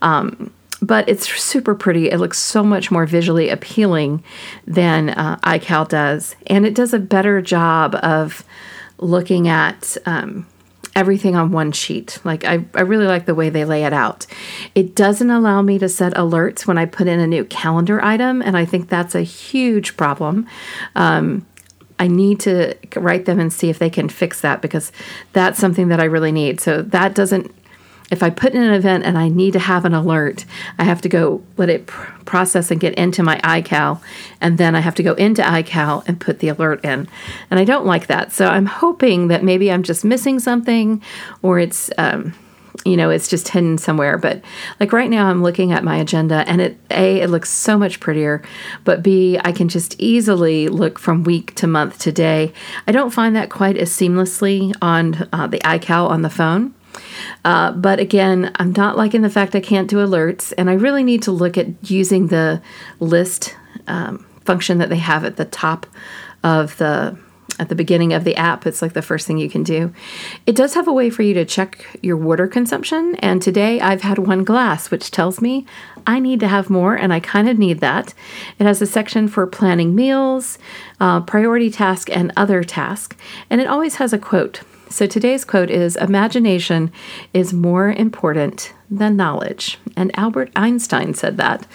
Um, 0.02 0.52
but 0.80 1.08
it's 1.08 1.28
super 1.28 1.74
pretty. 1.74 2.08
It 2.10 2.18
looks 2.18 2.38
so 2.38 2.62
much 2.62 2.90
more 2.90 3.04
visually 3.04 3.48
appealing 3.48 4.22
than 4.66 5.10
uh, 5.10 5.36
iCal 5.38 5.88
does. 5.88 6.36
And 6.46 6.64
it 6.64 6.74
does 6.74 6.94
a 6.94 7.00
better 7.00 7.42
job 7.42 7.96
of 7.96 8.44
looking 8.98 9.48
at. 9.48 9.96
Um, 10.06 10.46
everything 10.98 11.36
on 11.36 11.52
one 11.52 11.70
sheet. 11.70 12.18
Like 12.24 12.44
I, 12.44 12.64
I 12.74 12.80
really 12.80 13.06
like 13.06 13.24
the 13.24 13.34
way 13.34 13.50
they 13.50 13.64
lay 13.64 13.84
it 13.84 13.92
out. 13.92 14.26
It 14.74 14.96
doesn't 14.96 15.30
allow 15.30 15.62
me 15.62 15.78
to 15.78 15.88
set 15.88 16.12
alerts 16.14 16.66
when 16.66 16.76
I 16.76 16.86
put 16.86 17.06
in 17.06 17.20
a 17.20 17.26
new 17.26 17.44
calendar 17.44 18.02
item, 18.02 18.42
and 18.42 18.56
I 18.56 18.64
think 18.64 18.88
that's 18.88 19.14
a 19.14 19.22
huge 19.22 19.96
problem. 19.96 20.48
Um, 20.96 21.46
I 22.00 22.08
need 22.08 22.40
to 22.40 22.74
write 22.96 23.26
them 23.26 23.38
and 23.38 23.52
see 23.52 23.70
if 23.70 23.78
they 23.78 23.90
can 23.90 24.08
fix 24.08 24.40
that 24.40 24.60
because 24.60 24.90
that's 25.32 25.58
something 25.58 25.88
that 25.88 26.00
I 26.00 26.04
really 26.04 26.32
need. 26.32 26.60
So 26.60 26.82
that 26.82 27.14
doesn't 27.14 27.52
if 28.10 28.22
I 28.22 28.30
put 28.30 28.54
in 28.54 28.62
an 28.62 28.72
event 28.72 29.04
and 29.04 29.18
I 29.18 29.28
need 29.28 29.52
to 29.52 29.58
have 29.58 29.84
an 29.84 29.94
alert, 29.94 30.44
I 30.78 30.84
have 30.84 31.00
to 31.02 31.08
go 31.08 31.42
let 31.56 31.68
it 31.68 31.86
pr- 31.86 32.10
process 32.24 32.70
and 32.70 32.80
get 32.80 32.94
into 32.94 33.22
my 33.22 33.38
iCal, 33.40 34.00
and 34.40 34.58
then 34.58 34.74
I 34.74 34.80
have 34.80 34.94
to 34.96 35.02
go 35.02 35.14
into 35.14 35.42
iCal 35.42 36.06
and 36.08 36.20
put 36.20 36.38
the 36.38 36.48
alert 36.48 36.84
in. 36.84 37.08
And 37.50 37.60
I 37.60 37.64
don't 37.64 37.86
like 37.86 38.06
that. 38.06 38.32
So 38.32 38.46
I'm 38.46 38.66
hoping 38.66 39.28
that 39.28 39.44
maybe 39.44 39.70
I'm 39.70 39.82
just 39.82 40.04
missing 40.04 40.38
something 40.38 41.02
or 41.42 41.58
it's, 41.58 41.90
um, 41.98 42.34
you 42.84 42.96
know, 42.96 43.10
it's 43.10 43.28
just 43.28 43.48
hidden 43.48 43.76
somewhere. 43.76 44.16
But 44.16 44.42
like 44.80 44.92
right 44.92 45.10
now, 45.10 45.28
I'm 45.28 45.42
looking 45.42 45.72
at 45.72 45.84
my 45.84 45.96
agenda, 45.96 46.44
and 46.46 46.60
it 46.60 46.78
A, 46.90 47.20
it 47.20 47.28
looks 47.28 47.50
so 47.50 47.76
much 47.76 48.00
prettier, 48.00 48.42
but 48.84 49.02
B, 49.02 49.38
I 49.44 49.52
can 49.52 49.68
just 49.68 49.96
easily 49.98 50.68
look 50.68 50.98
from 50.98 51.24
week 51.24 51.54
to 51.56 51.66
month 51.66 51.98
to 52.00 52.12
day. 52.12 52.52
I 52.86 52.92
don't 52.92 53.10
find 53.10 53.36
that 53.36 53.50
quite 53.50 53.76
as 53.76 53.90
seamlessly 53.90 54.74
on 54.80 55.28
uh, 55.32 55.46
the 55.46 55.58
iCal 55.58 56.08
on 56.08 56.22
the 56.22 56.30
phone. 56.30 56.74
Uh, 57.44 57.72
but 57.72 57.98
again, 57.98 58.52
I'm 58.56 58.72
not 58.72 58.96
liking 58.96 59.22
the 59.22 59.30
fact 59.30 59.54
I 59.54 59.60
can't 59.60 59.88
do 59.88 59.96
alerts, 59.96 60.52
and 60.58 60.68
I 60.70 60.74
really 60.74 61.04
need 61.04 61.22
to 61.22 61.32
look 61.32 61.56
at 61.58 61.90
using 61.90 62.28
the 62.28 62.62
list 63.00 63.56
um, 63.86 64.26
function 64.44 64.78
that 64.78 64.88
they 64.88 64.96
have 64.96 65.24
at 65.24 65.36
the 65.36 65.44
top 65.44 65.86
of 66.42 66.76
the 66.78 67.18
at 67.58 67.68
the 67.68 67.74
beginning 67.74 68.12
of 68.12 68.24
the 68.24 68.36
app. 68.36 68.66
It's 68.66 68.80
like 68.80 68.92
the 68.92 69.02
first 69.02 69.26
thing 69.26 69.38
you 69.38 69.50
can 69.50 69.62
do. 69.62 69.92
It 70.46 70.54
does 70.54 70.74
have 70.74 70.86
a 70.86 70.92
way 70.92 71.10
for 71.10 71.22
you 71.22 71.34
to 71.34 71.44
check 71.44 71.84
your 72.02 72.16
water 72.16 72.46
consumption, 72.46 73.16
and 73.16 73.42
today 73.42 73.80
I've 73.80 74.02
had 74.02 74.18
one 74.18 74.44
glass, 74.44 74.90
which 74.90 75.10
tells 75.10 75.40
me 75.40 75.66
I 76.06 76.20
need 76.20 76.40
to 76.40 76.48
have 76.48 76.70
more, 76.70 76.94
and 76.94 77.12
I 77.12 77.20
kind 77.20 77.48
of 77.48 77.58
need 77.58 77.80
that. 77.80 78.14
It 78.58 78.64
has 78.64 78.80
a 78.80 78.86
section 78.86 79.28
for 79.28 79.46
planning 79.46 79.94
meals, 79.94 80.58
uh, 81.00 81.20
priority 81.22 81.70
task, 81.70 82.08
and 82.10 82.32
other 82.36 82.62
task, 82.62 83.16
and 83.50 83.60
it 83.60 83.66
always 83.66 83.96
has 83.96 84.12
a 84.12 84.18
quote. 84.18 84.62
So 84.90 85.06
today's 85.06 85.44
quote 85.44 85.70
is 85.70 85.96
Imagination 85.96 86.90
is 87.34 87.52
more 87.52 87.90
important 87.92 88.72
than 88.90 89.16
knowledge. 89.16 89.78
And 89.96 90.16
Albert 90.18 90.50
Einstein 90.56 91.14
said 91.14 91.36
that. 91.36 91.66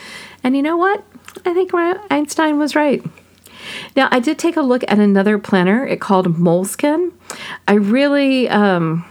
And 0.43 0.55
you 0.55 0.61
know 0.61 0.77
what? 0.77 1.03
I 1.45 1.53
think 1.53 1.71
Einstein 1.73 2.57
was 2.57 2.75
right. 2.75 3.03
Now, 3.95 4.09
I 4.11 4.19
did 4.19 4.37
take 4.37 4.57
a 4.57 4.61
look 4.61 4.83
at 4.87 4.99
another 4.99 5.37
planner. 5.37 5.85
It 5.85 6.01
called 6.01 6.27
Moleskine. 6.27 7.11
I 7.67 7.73
really. 7.73 8.49
Um, 8.49 9.05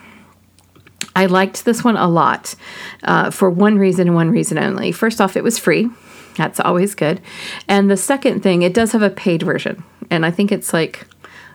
I 1.14 1.26
liked 1.26 1.66
this 1.66 1.84
one 1.84 1.96
a 1.96 2.08
lot 2.08 2.54
uh, 3.02 3.30
for 3.30 3.50
one 3.50 3.78
reason 3.78 4.08
and 4.08 4.14
one 4.14 4.30
reason 4.30 4.56
only. 4.58 4.92
First 4.92 5.20
off, 5.20 5.36
it 5.36 5.44
was 5.44 5.58
free. 5.58 5.90
That's 6.36 6.58
always 6.58 6.94
good. 6.94 7.20
And 7.68 7.90
the 7.90 7.98
second 7.98 8.42
thing, 8.42 8.62
it 8.62 8.72
does 8.72 8.92
have 8.92 9.02
a 9.02 9.10
paid 9.10 9.42
version. 9.42 9.84
And 10.10 10.24
I 10.24 10.30
think 10.30 10.50
it's 10.50 10.72
like 10.72 11.06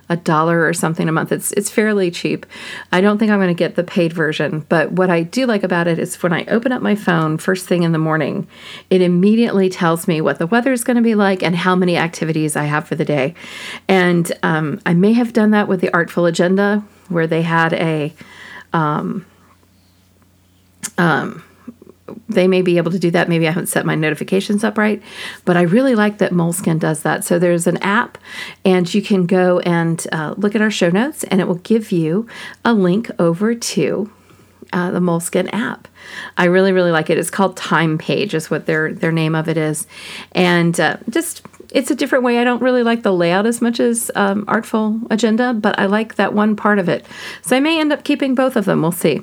a 0.10 0.16
dollar 0.16 0.66
or 0.66 0.74
something 0.74 1.10
a 1.10 1.12
month. 1.12 1.32
It's 1.32 1.52
it's 1.54 1.70
fairly 1.70 2.10
cheap. 2.12 2.46
I 2.92 3.02
don't 3.02 3.18
think 3.18 3.32
I'm 3.32 3.40
going 3.40 3.50
to 3.50 3.54
get 3.54 3.76
the 3.76 3.84
paid 3.84 4.14
version, 4.14 4.66
but 4.70 4.92
what 4.92 5.10
I 5.10 5.24
do 5.24 5.46
like 5.46 5.64
about 5.64 5.88
it 5.88 6.00
is 6.00 6.22
when 6.24 6.34
I 6.34 6.46
open 6.46 6.72
up 6.72 6.82
my 6.82 6.96
phone 6.96 7.38
first 7.38 7.68
thing 7.68 7.84
in 7.84 7.92
the 7.92 8.00
morning, 8.00 8.48
it 8.90 9.02
immediately 9.02 9.70
tells 9.70 10.08
me 10.08 10.22
what 10.22 10.40
the 10.40 10.48
weather 10.48 10.72
is 10.72 10.84
going 10.84 10.98
to 10.98 11.04
be 11.04 11.16
like 11.16 11.44
and 11.44 11.56
how 11.56 11.76
many 11.76 11.98
activities 11.98 12.56
I 12.56 12.64
have 12.64 12.88
for 12.88 12.96
the 12.96 13.06
day. 13.06 13.36
And 13.88 14.32
um, 14.44 14.80
I 14.86 14.94
may 14.94 15.14
have 15.14 15.34
done 15.34 15.52
that 15.52 15.68
with 15.68 15.82
the 15.82 15.94
Artful 15.94 16.26
Agenda, 16.26 16.84
where 17.10 17.28
they 17.28 17.42
had 17.42 17.74
a 17.74 18.14
um, 18.74 19.26
um, 20.98 21.44
they 22.30 22.48
may 22.48 22.62
be 22.62 22.78
able 22.78 22.92
to 22.92 23.00
do 23.00 23.12
that. 23.12 23.30
Maybe 23.30 23.48
I 23.48 23.52
haven't 23.52 23.68
set 23.68 23.86
my 23.86 23.96
notifications 23.96 24.64
up 24.64 24.78
right, 24.78 25.02
but 25.46 25.58
I 25.58 25.62
really 25.62 25.96
like 25.96 26.20
that 26.20 26.32
Moleskine 26.32 26.80
does 26.80 27.02
that. 27.04 27.24
So 27.24 27.40
there's 27.40 27.68
an 27.68 27.78
app, 27.78 28.18
and 28.64 28.92
you 28.94 29.02
can 29.02 29.26
go 29.26 29.60
and 29.60 30.06
uh, 30.12 30.36
look 30.38 30.56
at 30.56 30.62
our 30.62 30.72
show 30.72 30.90
notes, 30.90 31.24
and 31.26 31.42
it 31.42 31.48
will 31.48 31.56
give 31.56 31.92
you 31.92 32.28
a 32.64 32.74
link 32.74 33.12
over 33.20 33.56
to 33.56 34.12
uh, 34.74 34.92
the 34.92 35.00
Moleskine 35.00 35.50
app. 35.54 35.88
I 36.38 36.46
really, 36.46 36.72
really 36.72 36.92
like 36.92 37.10
it. 37.10 37.18
It's 37.18 37.30
called 37.30 37.58
Time 37.58 37.98
Page, 37.98 38.34
is 38.34 38.50
what 38.50 38.66
their 38.66 38.94
their 38.94 39.12
name 39.12 39.36
of 39.36 39.48
it 39.48 39.58
is, 39.58 39.88
and 40.34 40.80
uh, 40.80 40.98
just 41.10 41.46
it's 41.72 41.92
a 41.92 41.96
different 41.96 42.24
way. 42.24 42.40
I 42.40 42.44
don't 42.44 42.62
really 42.62 42.84
like 42.84 43.04
the 43.04 43.14
layout 43.14 43.46
as 43.46 43.62
much 43.62 43.80
as 43.80 44.10
um, 44.16 44.46
Artful 44.48 45.00
Agenda, 45.10 45.54
but 45.54 45.78
I 45.78 45.86
like 45.86 46.16
that 46.16 46.34
one 46.34 46.56
part 46.56 46.80
of 46.80 46.88
it. 46.88 47.06
So 47.42 47.56
I 47.58 47.60
may 47.60 47.80
end 47.80 47.92
up 47.92 48.04
keeping 48.04 48.36
both 48.36 48.56
of 48.56 48.66
them. 48.66 48.82
We'll 48.82 48.92
see. 48.92 49.22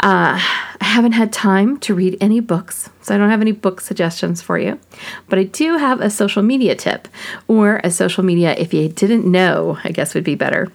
Uh, 0.00 0.38
I 0.80 0.84
haven't 0.84 1.12
had 1.12 1.32
time 1.32 1.78
to 1.80 1.94
read 1.94 2.18
any 2.20 2.40
books, 2.40 2.90
so 3.02 3.14
I 3.14 3.18
don't 3.18 3.30
have 3.30 3.40
any 3.40 3.52
book 3.52 3.80
suggestions 3.80 4.42
for 4.42 4.58
you. 4.58 4.80
But 5.28 5.38
I 5.38 5.44
do 5.44 5.76
have 5.76 6.00
a 6.00 6.10
social 6.10 6.42
media 6.42 6.74
tip, 6.74 7.08
or 7.46 7.80
a 7.84 7.90
social 7.90 8.24
media, 8.24 8.54
if 8.58 8.74
you 8.74 8.88
didn't 8.88 9.30
know, 9.30 9.78
I 9.84 9.90
guess 9.90 10.14
would 10.14 10.24
be 10.24 10.34
better. 10.34 10.72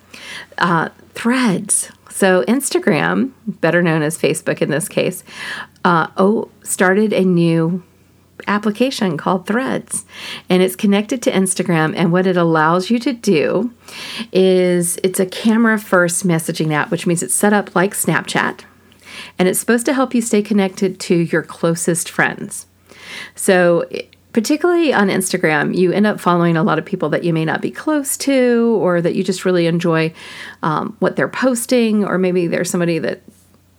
Uh, 0.58 0.90
threads. 1.14 1.92
So, 2.10 2.44
Instagram, 2.46 3.32
better 3.46 3.84
known 3.84 4.02
as 4.02 4.18
Facebook 4.18 4.62
in 4.62 4.70
this 4.70 4.88
case, 4.88 5.24
uh, 5.84 6.08
oh, 6.18 6.50
started 6.64 7.14
a 7.14 7.24
new 7.24 7.84
application 8.48 9.18
called 9.18 9.46
Threads, 9.46 10.06
and 10.50 10.62
it's 10.62 10.76
connected 10.76 11.22
to 11.24 11.32
Instagram. 11.32 11.94
And 11.96 12.12
what 12.12 12.28
it 12.28 12.38
allows 12.38 12.90
you 12.90 12.98
to 13.00 13.14
do 13.14 13.74
is 14.32 14.98
it's 15.04 15.20
a 15.20 15.26
camera 15.26 15.78
first 15.78 16.26
messaging 16.26 16.72
app, 16.72 16.92
which 16.92 17.06
means 17.06 17.22
it's 17.22 17.34
set 17.34 17.54
up 17.54 17.76
like 17.76 17.94
Snapchat 17.94 18.62
and 19.38 19.48
it's 19.48 19.60
supposed 19.60 19.86
to 19.86 19.94
help 19.94 20.14
you 20.14 20.22
stay 20.22 20.42
connected 20.42 21.00
to 21.02 21.16
your 21.16 21.44
closest 21.44 22.10
friends. 22.10 22.66
So, 23.36 23.88
particularly 24.34 24.94
on 24.94 25.08
Instagram, 25.08 25.76
you 25.76 25.92
end 25.92 26.06
up 26.06 26.20
following 26.20 26.58
a 26.58 26.64
lot 26.64 26.78
of 26.78 26.86
people 26.86 27.10
that 27.10 27.24
you 27.24 27.34
may 27.34 27.46
not 27.46 27.62
be 27.62 27.72
close 27.72 28.18
to, 28.18 28.78
or 28.82 29.02
that 29.02 29.16
you 29.16 29.24
just 29.24 29.46
really 29.46 29.66
enjoy 29.66 30.14
um, 30.62 30.96
what 31.00 31.16
they're 31.16 31.28
posting, 31.28 32.06
or 32.06 32.18
maybe 32.18 32.48
there's 32.48 32.70
somebody 32.70 33.00
that 33.00 33.22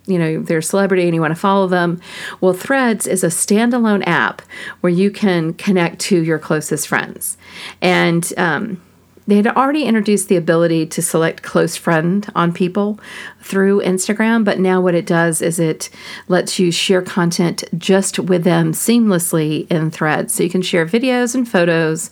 you 0.06 0.18
know 0.18 0.42
they're 0.42 0.58
a 0.58 0.62
celebrity 0.62 1.04
and 1.04 1.14
you 1.14 1.20
want 1.20 1.34
to 1.34 1.38
follow 1.38 1.68
them 1.68 2.00
well 2.40 2.54
threads 2.54 3.06
is 3.06 3.22
a 3.22 3.26
standalone 3.26 4.02
app 4.06 4.40
where 4.80 4.90
you 4.90 5.10
can 5.10 5.52
connect 5.52 5.98
to 6.00 6.22
your 6.22 6.38
closest 6.38 6.88
friends 6.88 7.36
and 7.82 8.32
um, 8.38 8.80
they 9.28 9.36
had 9.36 9.46
already 9.46 9.84
introduced 9.84 10.28
the 10.28 10.36
ability 10.36 10.86
to 10.86 11.02
select 11.02 11.42
close 11.42 11.76
friend 11.76 12.26
on 12.34 12.50
people 12.50 12.98
through 13.42 13.82
Instagram, 13.82 14.42
but 14.42 14.58
now 14.58 14.80
what 14.80 14.94
it 14.94 15.04
does 15.04 15.42
is 15.42 15.60
it 15.60 15.90
lets 16.28 16.58
you 16.58 16.72
share 16.72 17.02
content 17.02 17.62
just 17.76 18.18
with 18.18 18.42
them 18.42 18.72
seamlessly 18.72 19.70
in 19.70 19.90
threads. 19.90 20.32
So 20.32 20.42
you 20.42 20.48
can 20.48 20.62
share 20.62 20.86
videos 20.86 21.34
and 21.34 21.46
photos. 21.46 22.10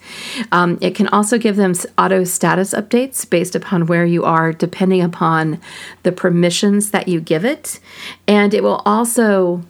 Um, 0.53 0.77
it 0.83 0.95
can 0.95 1.09
also 1.09 1.39
give 1.39 1.57
them 1.57 1.73
auto 1.97 2.25
status 2.25 2.75
updates 2.75 3.29
based 3.29 3.57
upon 3.57 3.87
where 3.87 4.05
you 4.05 4.23
are, 4.25 4.53
depending 4.53 5.01
upon 5.01 5.59
the 6.03 6.13
permissions 6.13 6.91
that 6.91 7.09
you 7.09 7.23
give 7.23 7.47
it. 7.47 7.81
And 8.29 8.53
it 8.53 8.63
will 8.63 8.83
also 8.85 9.63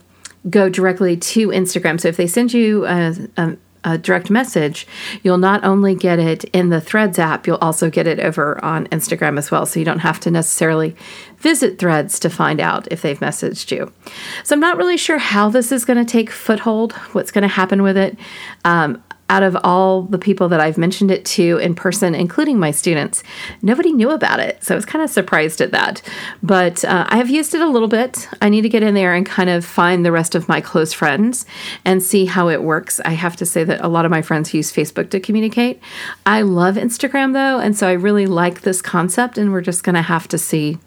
go 0.51 0.69
directly 0.69 1.17
to 1.17 1.49
Instagram. 1.49 2.01
So 2.01 2.09
if 2.09 2.17
they 2.17 2.27
send 2.27 2.53
you 2.53 2.87
a, 2.87 3.15
a 3.37 3.57
direct 3.97 4.31
message, 4.31 4.87
you'll 5.23 5.39
not 5.39 5.65
only 5.65 5.95
get 5.95 6.19
it 6.19 6.45
in 6.47 6.71
the 6.71 6.81
Threads 6.81 7.19
app, 7.19 7.47
you'll 7.47 7.57
also 7.59 7.89
get 7.91 8.07
it 8.07 8.19
over 8.19 8.63
on 8.65 8.87
Instagram 8.89 9.39
as 9.39 9.51
well. 9.51 9.65
So 9.67 9.79
you 9.79 9.85
don't 9.85 10.01
have 10.01 10.19
to 10.21 10.31
necessarily 10.31 10.97
visit 11.39 11.79
Threads 11.79 12.19
to 12.21 12.31
find 12.31 12.61
out 12.61 12.89
if 12.91 13.03
they've 13.03 13.19
messaged 13.21 13.71
you. 13.71 13.93
So 14.45 14.55
I'm 14.55 14.61
not 14.61 14.77
really 14.77 14.97
sure 14.97 15.19
how 15.19 15.49
this 15.51 15.71
is 15.71 15.85
going 15.85 16.05
to 16.05 16.11
take 16.11 16.31
foothold, 16.31 16.93
what's 17.13 17.31
going 17.31 17.43
to 17.43 17.49
happen 17.49 17.83
with 17.83 17.97
it. 17.97 18.19
Um, 18.65 19.03
out 19.29 19.43
of 19.43 19.57
all 19.65 20.03
the 20.03 20.19
people 20.19 20.49
that 20.49 20.61
I've 20.61 20.79
mentioned 20.79 21.11
it 21.11 21.25
to 21.25 21.59
in 21.59 21.75
person, 21.75 22.15
including 22.15 22.59
my 22.59 22.71
students, 22.71 23.25
nobody 23.61 23.93
knew 23.93 24.11
about 24.11 24.39
it. 24.39 24.63
So 24.63 24.75
I 24.75 24.77
was 24.77 24.87
kind 24.87 25.03
of 25.03 25.11
surprised 25.11 25.61
at 25.61 25.73
that. 25.73 26.01
But 26.43 26.85
uh, 26.85 27.07
I 27.09 27.17
have 27.17 27.29
used 27.29 27.55
it 27.55 27.61
a 27.61 27.69
little 27.69 27.89
bit. 27.89 28.29
I 28.41 28.49
need 28.49 28.63
to 28.63 28.69
get 28.69 28.83
in 28.83 28.95
there 28.95 29.15
and 29.15 29.27
kind 29.27 29.51
of 29.51 29.65
find 29.65 30.05
the 30.05 30.13
rest 30.13 30.35
of 30.35 30.49
my 30.49 30.61
close 30.61 30.93
friends 30.93 31.45
and 31.85 32.03
see 32.03 32.27
how 32.27 32.49
it 32.49 32.63
works. 32.63 33.01
I 33.05 33.13
have 33.13 33.37
to 33.37 33.47
say 33.47 33.65
that 33.65 33.85
a 33.85 33.89
lot 33.89 34.05
of 34.05 34.11
my 34.11 34.23
friends 34.23 34.55
use 34.55 34.73
Facebook 34.73 35.11
to 35.11 35.21
communicate. 35.21 35.81
I 36.25 36.43
love 36.43 36.77
Instagram 36.77 37.33
though. 37.33 37.59
And 37.59 37.77
so 37.77 37.89
I 37.89 37.93
really 37.93 38.27
like 38.27 38.61
this 38.61 38.81
concept, 38.81 39.39
and 39.39 39.53
we're 39.53 39.61
just 39.61 39.83
going 39.83 39.95
to 39.95 40.03
have 40.03 40.29
to 40.29 40.39
see 40.39 40.79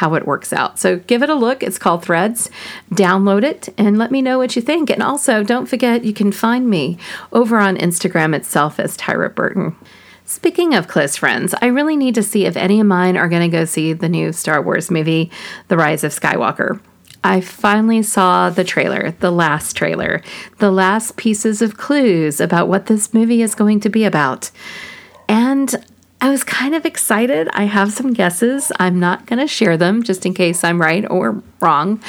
how 0.00 0.14
it 0.14 0.26
works 0.26 0.50
out. 0.50 0.78
So 0.78 0.96
give 0.96 1.22
it 1.22 1.28
a 1.28 1.34
look. 1.34 1.62
It's 1.62 1.76
called 1.76 2.02
Threads. 2.02 2.48
Download 2.90 3.44
it 3.44 3.68
and 3.76 3.98
let 3.98 4.10
me 4.10 4.22
know 4.22 4.38
what 4.38 4.56
you 4.56 4.62
think. 4.62 4.88
And 4.88 5.02
also, 5.02 5.44
don't 5.44 5.66
forget 5.66 6.06
you 6.06 6.14
can 6.14 6.32
find 6.32 6.70
me 6.70 6.96
over 7.32 7.58
on 7.58 7.76
Instagram 7.76 8.34
itself 8.34 8.80
as 8.80 8.96
Tyra 8.96 9.34
Burton. 9.34 9.76
Speaking 10.24 10.74
of 10.74 10.88
close 10.88 11.16
friends, 11.16 11.54
I 11.60 11.66
really 11.66 11.98
need 11.98 12.14
to 12.14 12.22
see 12.22 12.46
if 12.46 12.56
any 12.56 12.80
of 12.80 12.86
mine 12.86 13.18
are 13.18 13.28
going 13.28 13.50
to 13.50 13.54
go 13.54 13.66
see 13.66 13.92
the 13.92 14.08
new 14.08 14.32
Star 14.32 14.62
Wars 14.62 14.90
movie, 14.90 15.30
The 15.68 15.76
Rise 15.76 16.02
of 16.02 16.18
Skywalker. 16.18 16.80
I 17.22 17.42
finally 17.42 18.02
saw 18.02 18.48
the 18.48 18.64
trailer, 18.64 19.10
the 19.20 19.30
last 19.30 19.76
trailer, 19.76 20.22
the 20.60 20.70
last 20.70 21.18
pieces 21.18 21.60
of 21.60 21.76
clues 21.76 22.40
about 22.40 22.68
what 22.68 22.86
this 22.86 23.12
movie 23.12 23.42
is 23.42 23.54
going 23.54 23.80
to 23.80 23.90
be 23.90 24.06
about. 24.06 24.50
And 25.28 25.84
I 26.22 26.28
was 26.28 26.44
kind 26.44 26.74
of 26.74 26.84
excited. 26.84 27.48
I 27.52 27.64
have 27.64 27.92
some 27.92 28.12
guesses. 28.12 28.70
I'm 28.78 29.00
not 29.00 29.26
going 29.26 29.38
to 29.38 29.46
share 29.46 29.76
them 29.76 30.02
just 30.02 30.26
in 30.26 30.34
case 30.34 30.62
I'm 30.62 30.80
right 30.80 31.08
or 31.10 31.42
wrong, 31.60 32.02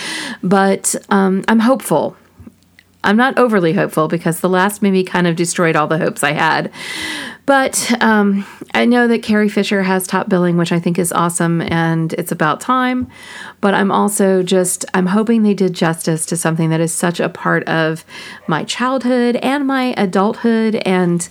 but 0.43 0.95
um, 1.09 1.43
I'm 1.47 1.59
hopeful. 1.59 2.17
I'm 3.03 3.17
not 3.17 3.37
overly 3.37 3.73
hopeful 3.73 4.07
because 4.07 4.41
the 4.41 4.49
last 4.49 4.81
movie 4.81 5.03
kind 5.03 5.25
of 5.27 5.35
destroyed 5.35 5.75
all 5.75 5.87
the 5.87 5.97
hopes 5.97 6.23
I 6.23 6.33
had. 6.33 6.71
But 7.47 7.91
um, 8.01 8.45
I 8.73 8.85
know 8.85 9.07
that 9.07 9.23
Carrie 9.23 9.49
Fisher 9.49 9.81
has 9.81 10.05
top 10.05 10.29
billing, 10.29 10.57
which 10.57 10.71
I 10.71 10.79
think 10.79 10.99
is 10.99 11.11
awesome, 11.11 11.61
and 11.61 12.13
it's 12.13 12.31
about 12.31 12.61
time. 12.61 13.09
But 13.59 13.73
I'm 13.73 13.91
also 13.91 14.43
just, 14.43 14.85
I'm 14.93 15.07
hoping 15.07 15.41
they 15.41 15.55
did 15.55 15.73
justice 15.73 16.25
to 16.27 16.37
something 16.37 16.69
that 16.69 16.79
is 16.79 16.93
such 16.93 17.19
a 17.19 17.29
part 17.29 17.63
of 17.63 18.05
my 18.45 18.63
childhood 18.65 19.37
and 19.37 19.65
my 19.65 19.95
adulthood 19.97 20.75
and 20.75 21.27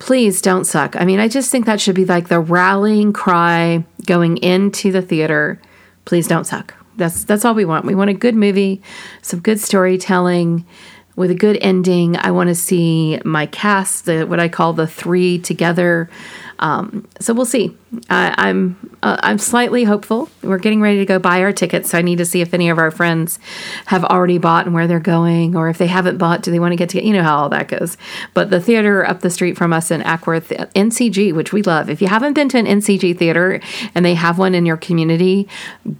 please 0.00 0.42
don't 0.42 0.64
suck. 0.64 0.96
I 0.96 1.04
mean, 1.04 1.20
I 1.20 1.28
just 1.28 1.50
think 1.50 1.66
that 1.66 1.80
should 1.80 1.94
be 1.94 2.04
like 2.04 2.28
the 2.28 2.40
rallying 2.40 3.12
cry 3.12 3.84
going 4.06 4.38
into 4.38 4.90
the 4.90 5.02
theater. 5.02 5.60
Please 6.04 6.26
don't 6.26 6.44
suck. 6.44 6.74
That's 6.96 7.22
that's 7.22 7.44
all 7.44 7.54
we 7.54 7.64
want. 7.64 7.84
We 7.84 7.94
want 7.94 8.10
a 8.10 8.14
good 8.14 8.34
movie, 8.34 8.82
some 9.22 9.38
good 9.38 9.60
storytelling 9.60 10.66
with 11.14 11.30
a 11.30 11.34
good 11.34 11.58
ending. 11.60 12.16
I 12.16 12.30
want 12.30 12.48
to 12.48 12.54
see 12.54 13.20
my 13.24 13.46
cast, 13.46 14.06
the 14.06 14.24
what 14.24 14.40
I 14.40 14.48
call 14.48 14.72
the 14.72 14.86
three 14.86 15.38
together. 15.38 16.10
Um, 16.58 17.06
so 17.20 17.32
we'll 17.32 17.46
see. 17.46 17.76
I, 18.08 18.34
I'm 18.36 18.89
uh, 19.02 19.16
I'm 19.20 19.38
slightly 19.38 19.84
hopeful. 19.84 20.28
We're 20.42 20.58
getting 20.58 20.80
ready 20.82 20.98
to 20.98 21.06
go 21.06 21.18
buy 21.18 21.42
our 21.42 21.52
tickets, 21.52 21.90
so 21.90 21.98
I 21.98 22.02
need 22.02 22.18
to 22.18 22.26
see 22.26 22.40
if 22.40 22.52
any 22.52 22.68
of 22.68 22.78
our 22.78 22.90
friends 22.90 23.38
have 23.86 24.04
already 24.04 24.38
bought 24.38 24.66
and 24.66 24.74
where 24.74 24.86
they're 24.86 25.00
going, 25.00 25.56
or 25.56 25.68
if 25.68 25.78
they 25.78 25.86
haven't 25.86 26.18
bought, 26.18 26.42
do 26.42 26.50
they 26.50 26.60
want 26.60 26.72
to 26.72 26.76
get 26.76 26.90
to? 26.90 27.04
You 27.04 27.14
know 27.14 27.22
how 27.22 27.38
all 27.38 27.48
that 27.48 27.68
goes. 27.68 27.96
But 28.34 28.50
the 28.50 28.60
theater 28.60 29.06
up 29.06 29.20
the 29.20 29.30
street 29.30 29.56
from 29.56 29.72
us 29.72 29.90
in 29.90 30.02
Acworth, 30.02 30.48
NCG, 30.72 31.34
which 31.34 31.52
we 31.52 31.62
love. 31.62 31.88
If 31.88 32.02
you 32.02 32.08
haven't 32.08 32.34
been 32.34 32.48
to 32.50 32.58
an 32.58 32.66
NCG 32.66 33.16
theater 33.16 33.60
and 33.94 34.04
they 34.04 34.14
have 34.14 34.38
one 34.38 34.54
in 34.54 34.66
your 34.66 34.76
community, 34.76 35.48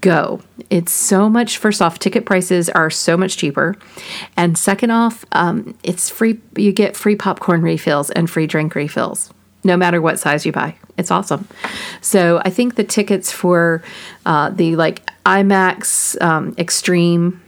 go. 0.01 0.43
It's 0.69 0.93
so 0.93 1.29
much. 1.29 1.57
First 1.57 1.81
off, 1.81 1.99
ticket 1.99 2.27
prices 2.27 2.69
are 2.69 2.91
so 2.91 3.17
much 3.17 3.37
cheaper, 3.37 3.77
and 4.37 4.59
second 4.59 4.91
off, 4.91 5.25
um, 5.33 5.77
it's 5.83 6.11
free. 6.11 6.41
You 6.57 6.73
get 6.73 6.97
free 6.97 7.17
popcorn 7.17 7.63
refills 7.63 8.11
and 8.11 8.29
free 8.29 8.47
drink 8.47 8.75
refills 8.75 9.33
no 9.65 9.77
matter 9.77 10.01
what 10.01 10.19
size 10.19 10.47
you 10.47 10.53
buy. 10.53 10.75
It's 10.97 11.11
awesome. 11.11 11.49
So 12.01 12.41
I 12.45 12.51
think 12.51 12.75
the 12.75 12.85
tickets 12.85 13.33
for 13.33 13.83
uh, 14.27 14.51
the 14.51 14.77
like 14.77 15.07
IMAX 15.25 16.21
um, 16.23 16.55
Extreme 16.59 17.43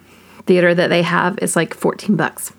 theater 0.46 0.74
that 0.74 0.88
they 0.88 1.02
have 1.02 1.38
is 1.38 1.56
like 1.56 1.74
14 1.74 2.16
bucks 2.16 2.52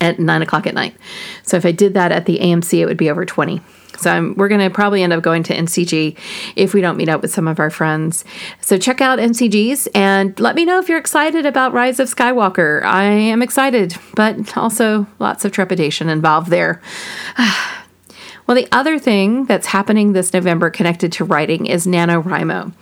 at 0.00 0.18
nine 0.18 0.42
o'clock 0.42 0.66
at 0.66 0.74
night. 0.74 0.96
So 1.42 1.56
if 1.56 1.64
I 1.64 1.72
did 1.72 1.94
that 1.94 2.12
at 2.12 2.26
the 2.26 2.38
AMC, 2.38 2.78
it 2.78 2.86
would 2.86 2.96
be 2.96 3.10
over 3.10 3.24
20. 3.24 3.60
So 3.98 4.10
I'm, 4.10 4.34
we're 4.34 4.48
going 4.48 4.60
to 4.60 4.70
probably 4.70 5.02
end 5.02 5.12
up 5.12 5.22
going 5.22 5.42
to 5.44 5.54
NCG 5.54 6.18
if 6.54 6.74
we 6.74 6.80
don't 6.80 6.96
meet 6.96 7.08
up 7.08 7.22
with 7.22 7.32
some 7.32 7.48
of 7.48 7.58
our 7.58 7.70
friends. 7.70 8.24
So 8.60 8.76
check 8.78 9.00
out 9.00 9.18
NCGs 9.18 9.88
and 9.94 10.38
let 10.38 10.54
me 10.54 10.64
know 10.64 10.78
if 10.78 10.88
you're 10.88 10.98
excited 10.98 11.46
about 11.46 11.72
Rise 11.72 11.98
of 11.98 12.08
Skywalker. 12.08 12.82
I 12.82 13.04
am 13.04 13.42
excited, 13.42 13.96
but 14.14 14.56
also 14.56 15.06
lots 15.18 15.44
of 15.44 15.52
trepidation 15.52 16.08
involved 16.08 16.50
there. 16.50 16.82
Well, 18.46 18.54
the 18.54 18.68
other 18.70 18.98
thing 18.98 19.46
that's 19.46 19.66
happening 19.66 20.12
this 20.12 20.32
November 20.32 20.70
connected 20.70 21.10
to 21.12 21.24
writing 21.24 21.66
is 21.66 21.86
NaNoWriMo. 21.86 22.72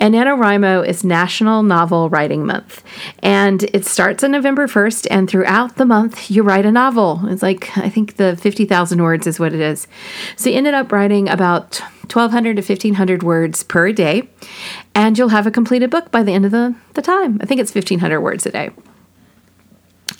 And 0.00 0.14
NaNoWriMo 0.14 0.86
is 0.86 1.04
National 1.04 1.62
Novel 1.62 2.08
Writing 2.08 2.44
Month. 2.44 2.82
And 3.22 3.62
it 3.72 3.86
starts 3.86 4.24
on 4.24 4.32
November 4.32 4.66
1st, 4.66 5.06
and 5.10 5.30
throughout 5.30 5.76
the 5.76 5.86
month, 5.86 6.30
you 6.30 6.42
write 6.42 6.66
a 6.66 6.72
novel. 6.72 7.20
It's 7.28 7.42
like, 7.42 7.76
I 7.78 7.88
think 7.88 8.16
the 8.16 8.36
50,000 8.36 9.02
words 9.02 9.28
is 9.28 9.38
what 9.38 9.52
it 9.52 9.60
is. 9.60 9.86
So 10.36 10.50
you 10.50 10.56
ended 10.56 10.74
up 10.74 10.90
writing 10.90 11.28
about 11.28 11.78
1,200 12.12 12.56
to 12.56 12.62
1,500 12.62 13.22
words 13.22 13.62
per 13.62 13.92
day, 13.92 14.28
and 14.96 15.16
you'll 15.16 15.28
have 15.28 15.46
a 15.46 15.52
completed 15.52 15.90
book 15.90 16.10
by 16.10 16.24
the 16.24 16.32
end 16.32 16.44
of 16.44 16.50
the, 16.50 16.74
the 16.94 17.02
time. 17.02 17.38
I 17.40 17.46
think 17.46 17.60
it's 17.60 17.74
1,500 17.74 18.20
words 18.20 18.46
a 18.46 18.50
day. 18.50 18.70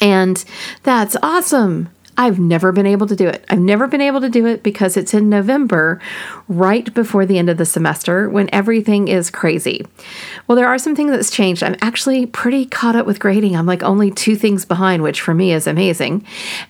And 0.01 0.45
that's 0.83 1.17
awesome. 1.23 1.89
I've 2.17 2.39
never 2.39 2.71
been 2.73 2.87
able 2.87 3.07
to 3.07 3.17
do 3.17 3.29
it. 3.29 3.45
I've 3.49 3.59
never 3.59 3.87
been 3.87 4.01
able 4.01 4.21
to 4.21 4.29
do 4.29 4.47
it 4.47 4.63
because 4.63 4.97
it's 4.97 5.15
in 5.15 5.29
November, 5.29 6.01
right 6.49 6.93
before 6.95 7.27
the 7.27 7.39
end 7.39 7.51
of 7.51 7.57
the 7.57 7.65
semester, 7.65 8.29
when 8.31 8.49
everything 8.53 9.09
is 9.09 9.31
crazy. 9.31 9.85
Well, 10.47 10.57
there 10.57 10.69
are 10.69 10.79
some 10.79 10.95
things 10.95 11.11
that's 11.11 11.31
changed. 11.31 11.63
I'm 11.63 11.77
actually 11.81 12.27
pretty 12.27 12.67
caught 12.67 12.97
up 12.97 13.07
with 13.07 13.19
grading. 13.19 13.57
I'm 13.57 13.67
like 13.67 13.83
only 13.83 14.11
two 14.11 14.37
things 14.37 14.65
behind, 14.65 15.03
which 15.03 15.21
for 15.21 15.35
me 15.35 15.53
is 15.53 15.67
amazing. 15.67 16.25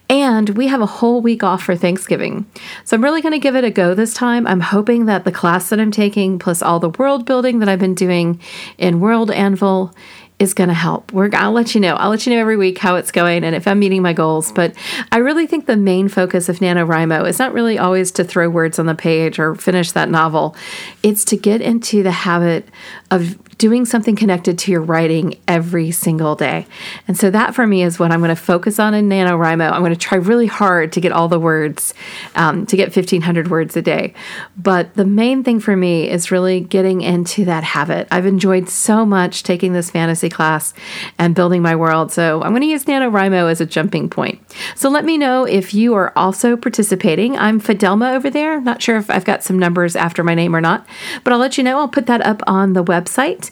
And 0.08 0.50
we 0.50 0.68
have 0.68 0.80
a 0.80 0.86
whole 0.86 1.20
week 1.20 1.42
off 1.42 1.62
for 1.62 1.76
Thanksgiving. 1.76 2.46
So 2.84 2.96
I'm 2.96 3.04
really 3.04 3.20
going 3.20 3.32
to 3.32 3.38
give 3.38 3.56
it 3.56 3.64
a 3.64 3.70
go 3.70 3.94
this 3.94 4.14
time. 4.14 4.46
I'm 4.46 4.60
hoping 4.60 5.06
that 5.06 5.24
the 5.24 5.32
class 5.32 5.68
that 5.68 5.80
I'm 5.80 5.90
taking, 5.90 6.38
plus 6.38 6.62
all 6.62 6.80
the 6.80 6.90
world 6.90 7.26
building 7.26 7.58
that 7.58 7.68
I've 7.68 7.78
been 7.78 7.94
doing 7.94 8.40
in 8.78 9.00
World 9.00 9.30
Anvil, 9.30 9.94
is 10.38 10.52
going 10.52 10.68
to 10.68 10.74
help. 10.74 11.12
We're, 11.12 11.30
I'll 11.32 11.52
let 11.52 11.74
you 11.74 11.80
know. 11.80 11.94
I'll 11.94 12.10
let 12.10 12.26
you 12.26 12.34
know 12.34 12.40
every 12.40 12.56
week 12.56 12.78
how 12.78 12.96
it's 12.96 13.12
going 13.12 13.44
and 13.44 13.54
if 13.54 13.68
I'm 13.68 13.78
meeting 13.78 14.02
my 14.02 14.12
goals. 14.12 14.50
But 14.50 14.74
I 15.12 15.18
really 15.18 15.46
think 15.46 15.66
the 15.66 15.76
main 15.76 16.08
focus 16.08 16.48
of 16.48 16.58
NaNoWriMo 16.58 17.28
is 17.28 17.38
not 17.38 17.52
really 17.52 17.78
always 17.78 18.10
to 18.12 18.24
throw 18.24 18.48
words 18.50 18.78
on 18.78 18.86
the 18.86 18.96
page 18.96 19.38
or 19.38 19.54
finish 19.54 19.92
that 19.92 20.10
novel. 20.10 20.56
It's 21.02 21.24
to 21.26 21.36
get 21.36 21.60
into 21.60 22.02
the 22.02 22.10
habit 22.10 22.68
of 23.10 23.38
doing 23.58 23.84
something 23.84 24.16
connected 24.16 24.58
to 24.58 24.70
your 24.70 24.82
writing 24.82 25.38
every 25.46 25.90
single 25.90 26.34
day. 26.34 26.66
And 27.06 27.16
so 27.16 27.30
that 27.30 27.54
for 27.54 27.66
me 27.66 27.82
is 27.82 27.98
what 27.98 28.10
I'm 28.10 28.20
going 28.20 28.30
to 28.30 28.36
focus 28.36 28.78
on 28.78 28.94
in 28.94 29.08
NaNoWriMo. 29.08 29.70
I'm 29.70 29.80
going 29.80 29.92
to 29.92 29.98
try 29.98 30.18
really 30.18 30.46
hard 30.46 30.92
to 30.92 31.00
get 31.00 31.12
all 31.12 31.28
the 31.28 31.38
words, 31.38 31.94
um, 32.34 32.66
to 32.66 32.76
get 32.76 32.94
1,500 32.94 33.50
words 33.50 33.76
a 33.76 33.82
day. 33.82 34.14
But 34.56 34.94
the 34.94 35.04
main 35.04 35.44
thing 35.44 35.60
for 35.60 35.76
me 35.76 36.08
is 36.08 36.30
really 36.30 36.60
getting 36.60 37.00
into 37.00 37.44
that 37.44 37.64
habit. 37.64 38.08
I've 38.10 38.26
enjoyed 38.26 38.68
so 38.68 39.04
much 39.04 39.42
taking 39.42 39.72
this 39.72 39.90
fantasy 39.90 40.28
class 40.28 40.74
and 41.18 41.34
building 41.34 41.62
my 41.62 41.76
world. 41.76 42.12
So 42.12 42.42
I'm 42.42 42.50
going 42.50 42.62
to 42.62 42.68
use 42.68 42.84
NaNoWriMo 42.84 43.50
as 43.50 43.60
a 43.60 43.66
jumping 43.66 44.08
point. 44.08 44.40
So 44.74 44.88
let 44.88 45.04
me 45.04 45.18
know 45.18 45.44
if 45.44 45.74
you 45.74 45.94
are 45.94 46.12
also 46.16 46.56
participating. 46.56 47.36
I'm 47.36 47.60
Fidelma 47.60 48.14
over 48.14 48.30
there. 48.30 48.60
Not 48.60 48.82
sure 48.82 48.96
if 48.96 49.10
I've 49.10 49.24
got 49.24 49.42
some 49.42 49.58
numbers 49.58 49.96
after 49.96 50.22
my 50.22 50.34
name 50.34 50.54
or 50.54 50.60
not, 50.60 50.86
but 51.22 51.32
I'll 51.32 51.38
let 51.38 51.58
you 51.58 51.64
know. 51.64 51.78
I'll 51.78 51.88
put 51.88 52.06
that 52.06 52.24
up 52.24 52.42
on 52.46 52.72
the 52.72 52.84
website. 52.84 53.50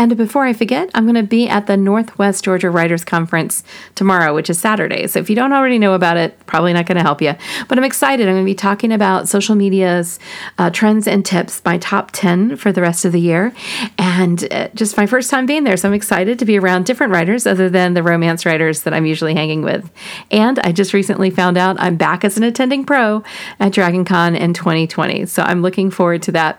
And 0.00 0.16
before 0.16 0.46
I 0.46 0.54
forget, 0.54 0.88
I'm 0.94 1.04
going 1.04 1.14
to 1.14 1.22
be 1.22 1.46
at 1.46 1.66
the 1.66 1.76
Northwest 1.76 2.42
Georgia 2.42 2.70
Writers 2.70 3.04
Conference 3.04 3.62
tomorrow, 3.94 4.34
which 4.34 4.48
is 4.48 4.58
Saturday. 4.58 5.06
So 5.06 5.18
if 5.18 5.28
you 5.28 5.36
don't 5.36 5.52
already 5.52 5.78
know 5.78 5.92
about 5.92 6.16
it, 6.16 6.38
probably 6.46 6.72
not 6.72 6.86
going 6.86 6.96
to 6.96 7.02
help 7.02 7.20
you. 7.20 7.34
But 7.68 7.76
I'm 7.76 7.84
excited. 7.84 8.26
I'm 8.26 8.32
going 8.32 8.46
to 8.46 8.50
be 8.50 8.54
talking 8.54 8.92
about 8.92 9.28
social 9.28 9.54
media's 9.54 10.18
uh, 10.56 10.70
trends 10.70 11.06
and 11.06 11.22
tips, 11.22 11.60
my 11.66 11.76
top 11.76 12.12
10 12.12 12.56
for 12.56 12.72
the 12.72 12.80
rest 12.80 13.04
of 13.04 13.12
the 13.12 13.20
year. 13.20 13.52
And 13.98 14.50
uh, 14.50 14.68
just 14.74 14.96
my 14.96 15.04
first 15.04 15.28
time 15.28 15.44
being 15.44 15.64
there. 15.64 15.76
So 15.76 15.86
I'm 15.86 15.94
excited 15.94 16.38
to 16.38 16.46
be 16.46 16.58
around 16.58 16.86
different 16.86 17.12
writers 17.12 17.46
other 17.46 17.68
than 17.68 17.92
the 17.92 18.02
romance 18.02 18.46
writers 18.46 18.84
that 18.84 18.94
I'm 18.94 19.04
usually 19.04 19.34
hanging 19.34 19.60
with. 19.60 19.90
And 20.30 20.58
I 20.60 20.72
just 20.72 20.94
recently 20.94 21.28
found 21.28 21.58
out 21.58 21.76
I'm 21.78 21.96
back 21.96 22.24
as 22.24 22.38
an 22.38 22.42
attending 22.42 22.86
pro 22.86 23.22
at 23.58 23.72
DragonCon 23.72 24.38
in 24.38 24.54
2020. 24.54 25.26
So 25.26 25.42
I'm 25.42 25.60
looking 25.60 25.90
forward 25.90 26.22
to 26.22 26.32
that. 26.32 26.58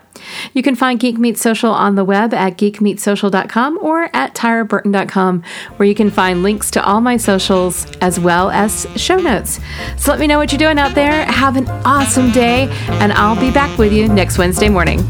You 0.52 0.62
can 0.62 0.76
find 0.76 1.00
Geek 1.00 1.18
Meets 1.18 1.40
Social 1.40 1.72
on 1.72 1.96
the 1.96 2.04
web 2.04 2.32
at 2.32 2.56
geekmeetsocial.com 2.56 3.31
or 3.80 4.10
at 4.14 4.34
tyraburton.com, 4.34 5.42
where 5.76 5.88
you 5.88 5.94
can 5.94 6.10
find 6.10 6.42
links 6.42 6.70
to 6.72 6.84
all 6.84 7.00
my 7.00 7.16
socials 7.16 7.90
as 7.96 8.20
well 8.20 8.50
as 8.50 8.86
show 8.96 9.16
notes. 9.16 9.60
So 9.96 10.10
let 10.10 10.20
me 10.20 10.26
know 10.26 10.38
what 10.38 10.52
you're 10.52 10.58
doing 10.58 10.78
out 10.78 10.94
there. 10.94 11.24
Have 11.24 11.56
an 11.56 11.68
awesome 11.84 12.30
day, 12.30 12.68
and 12.88 13.12
I'll 13.12 13.38
be 13.38 13.50
back 13.50 13.78
with 13.78 13.92
you 13.92 14.08
next 14.08 14.38
Wednesday 14.38 14.68
morning. 14.68 15.02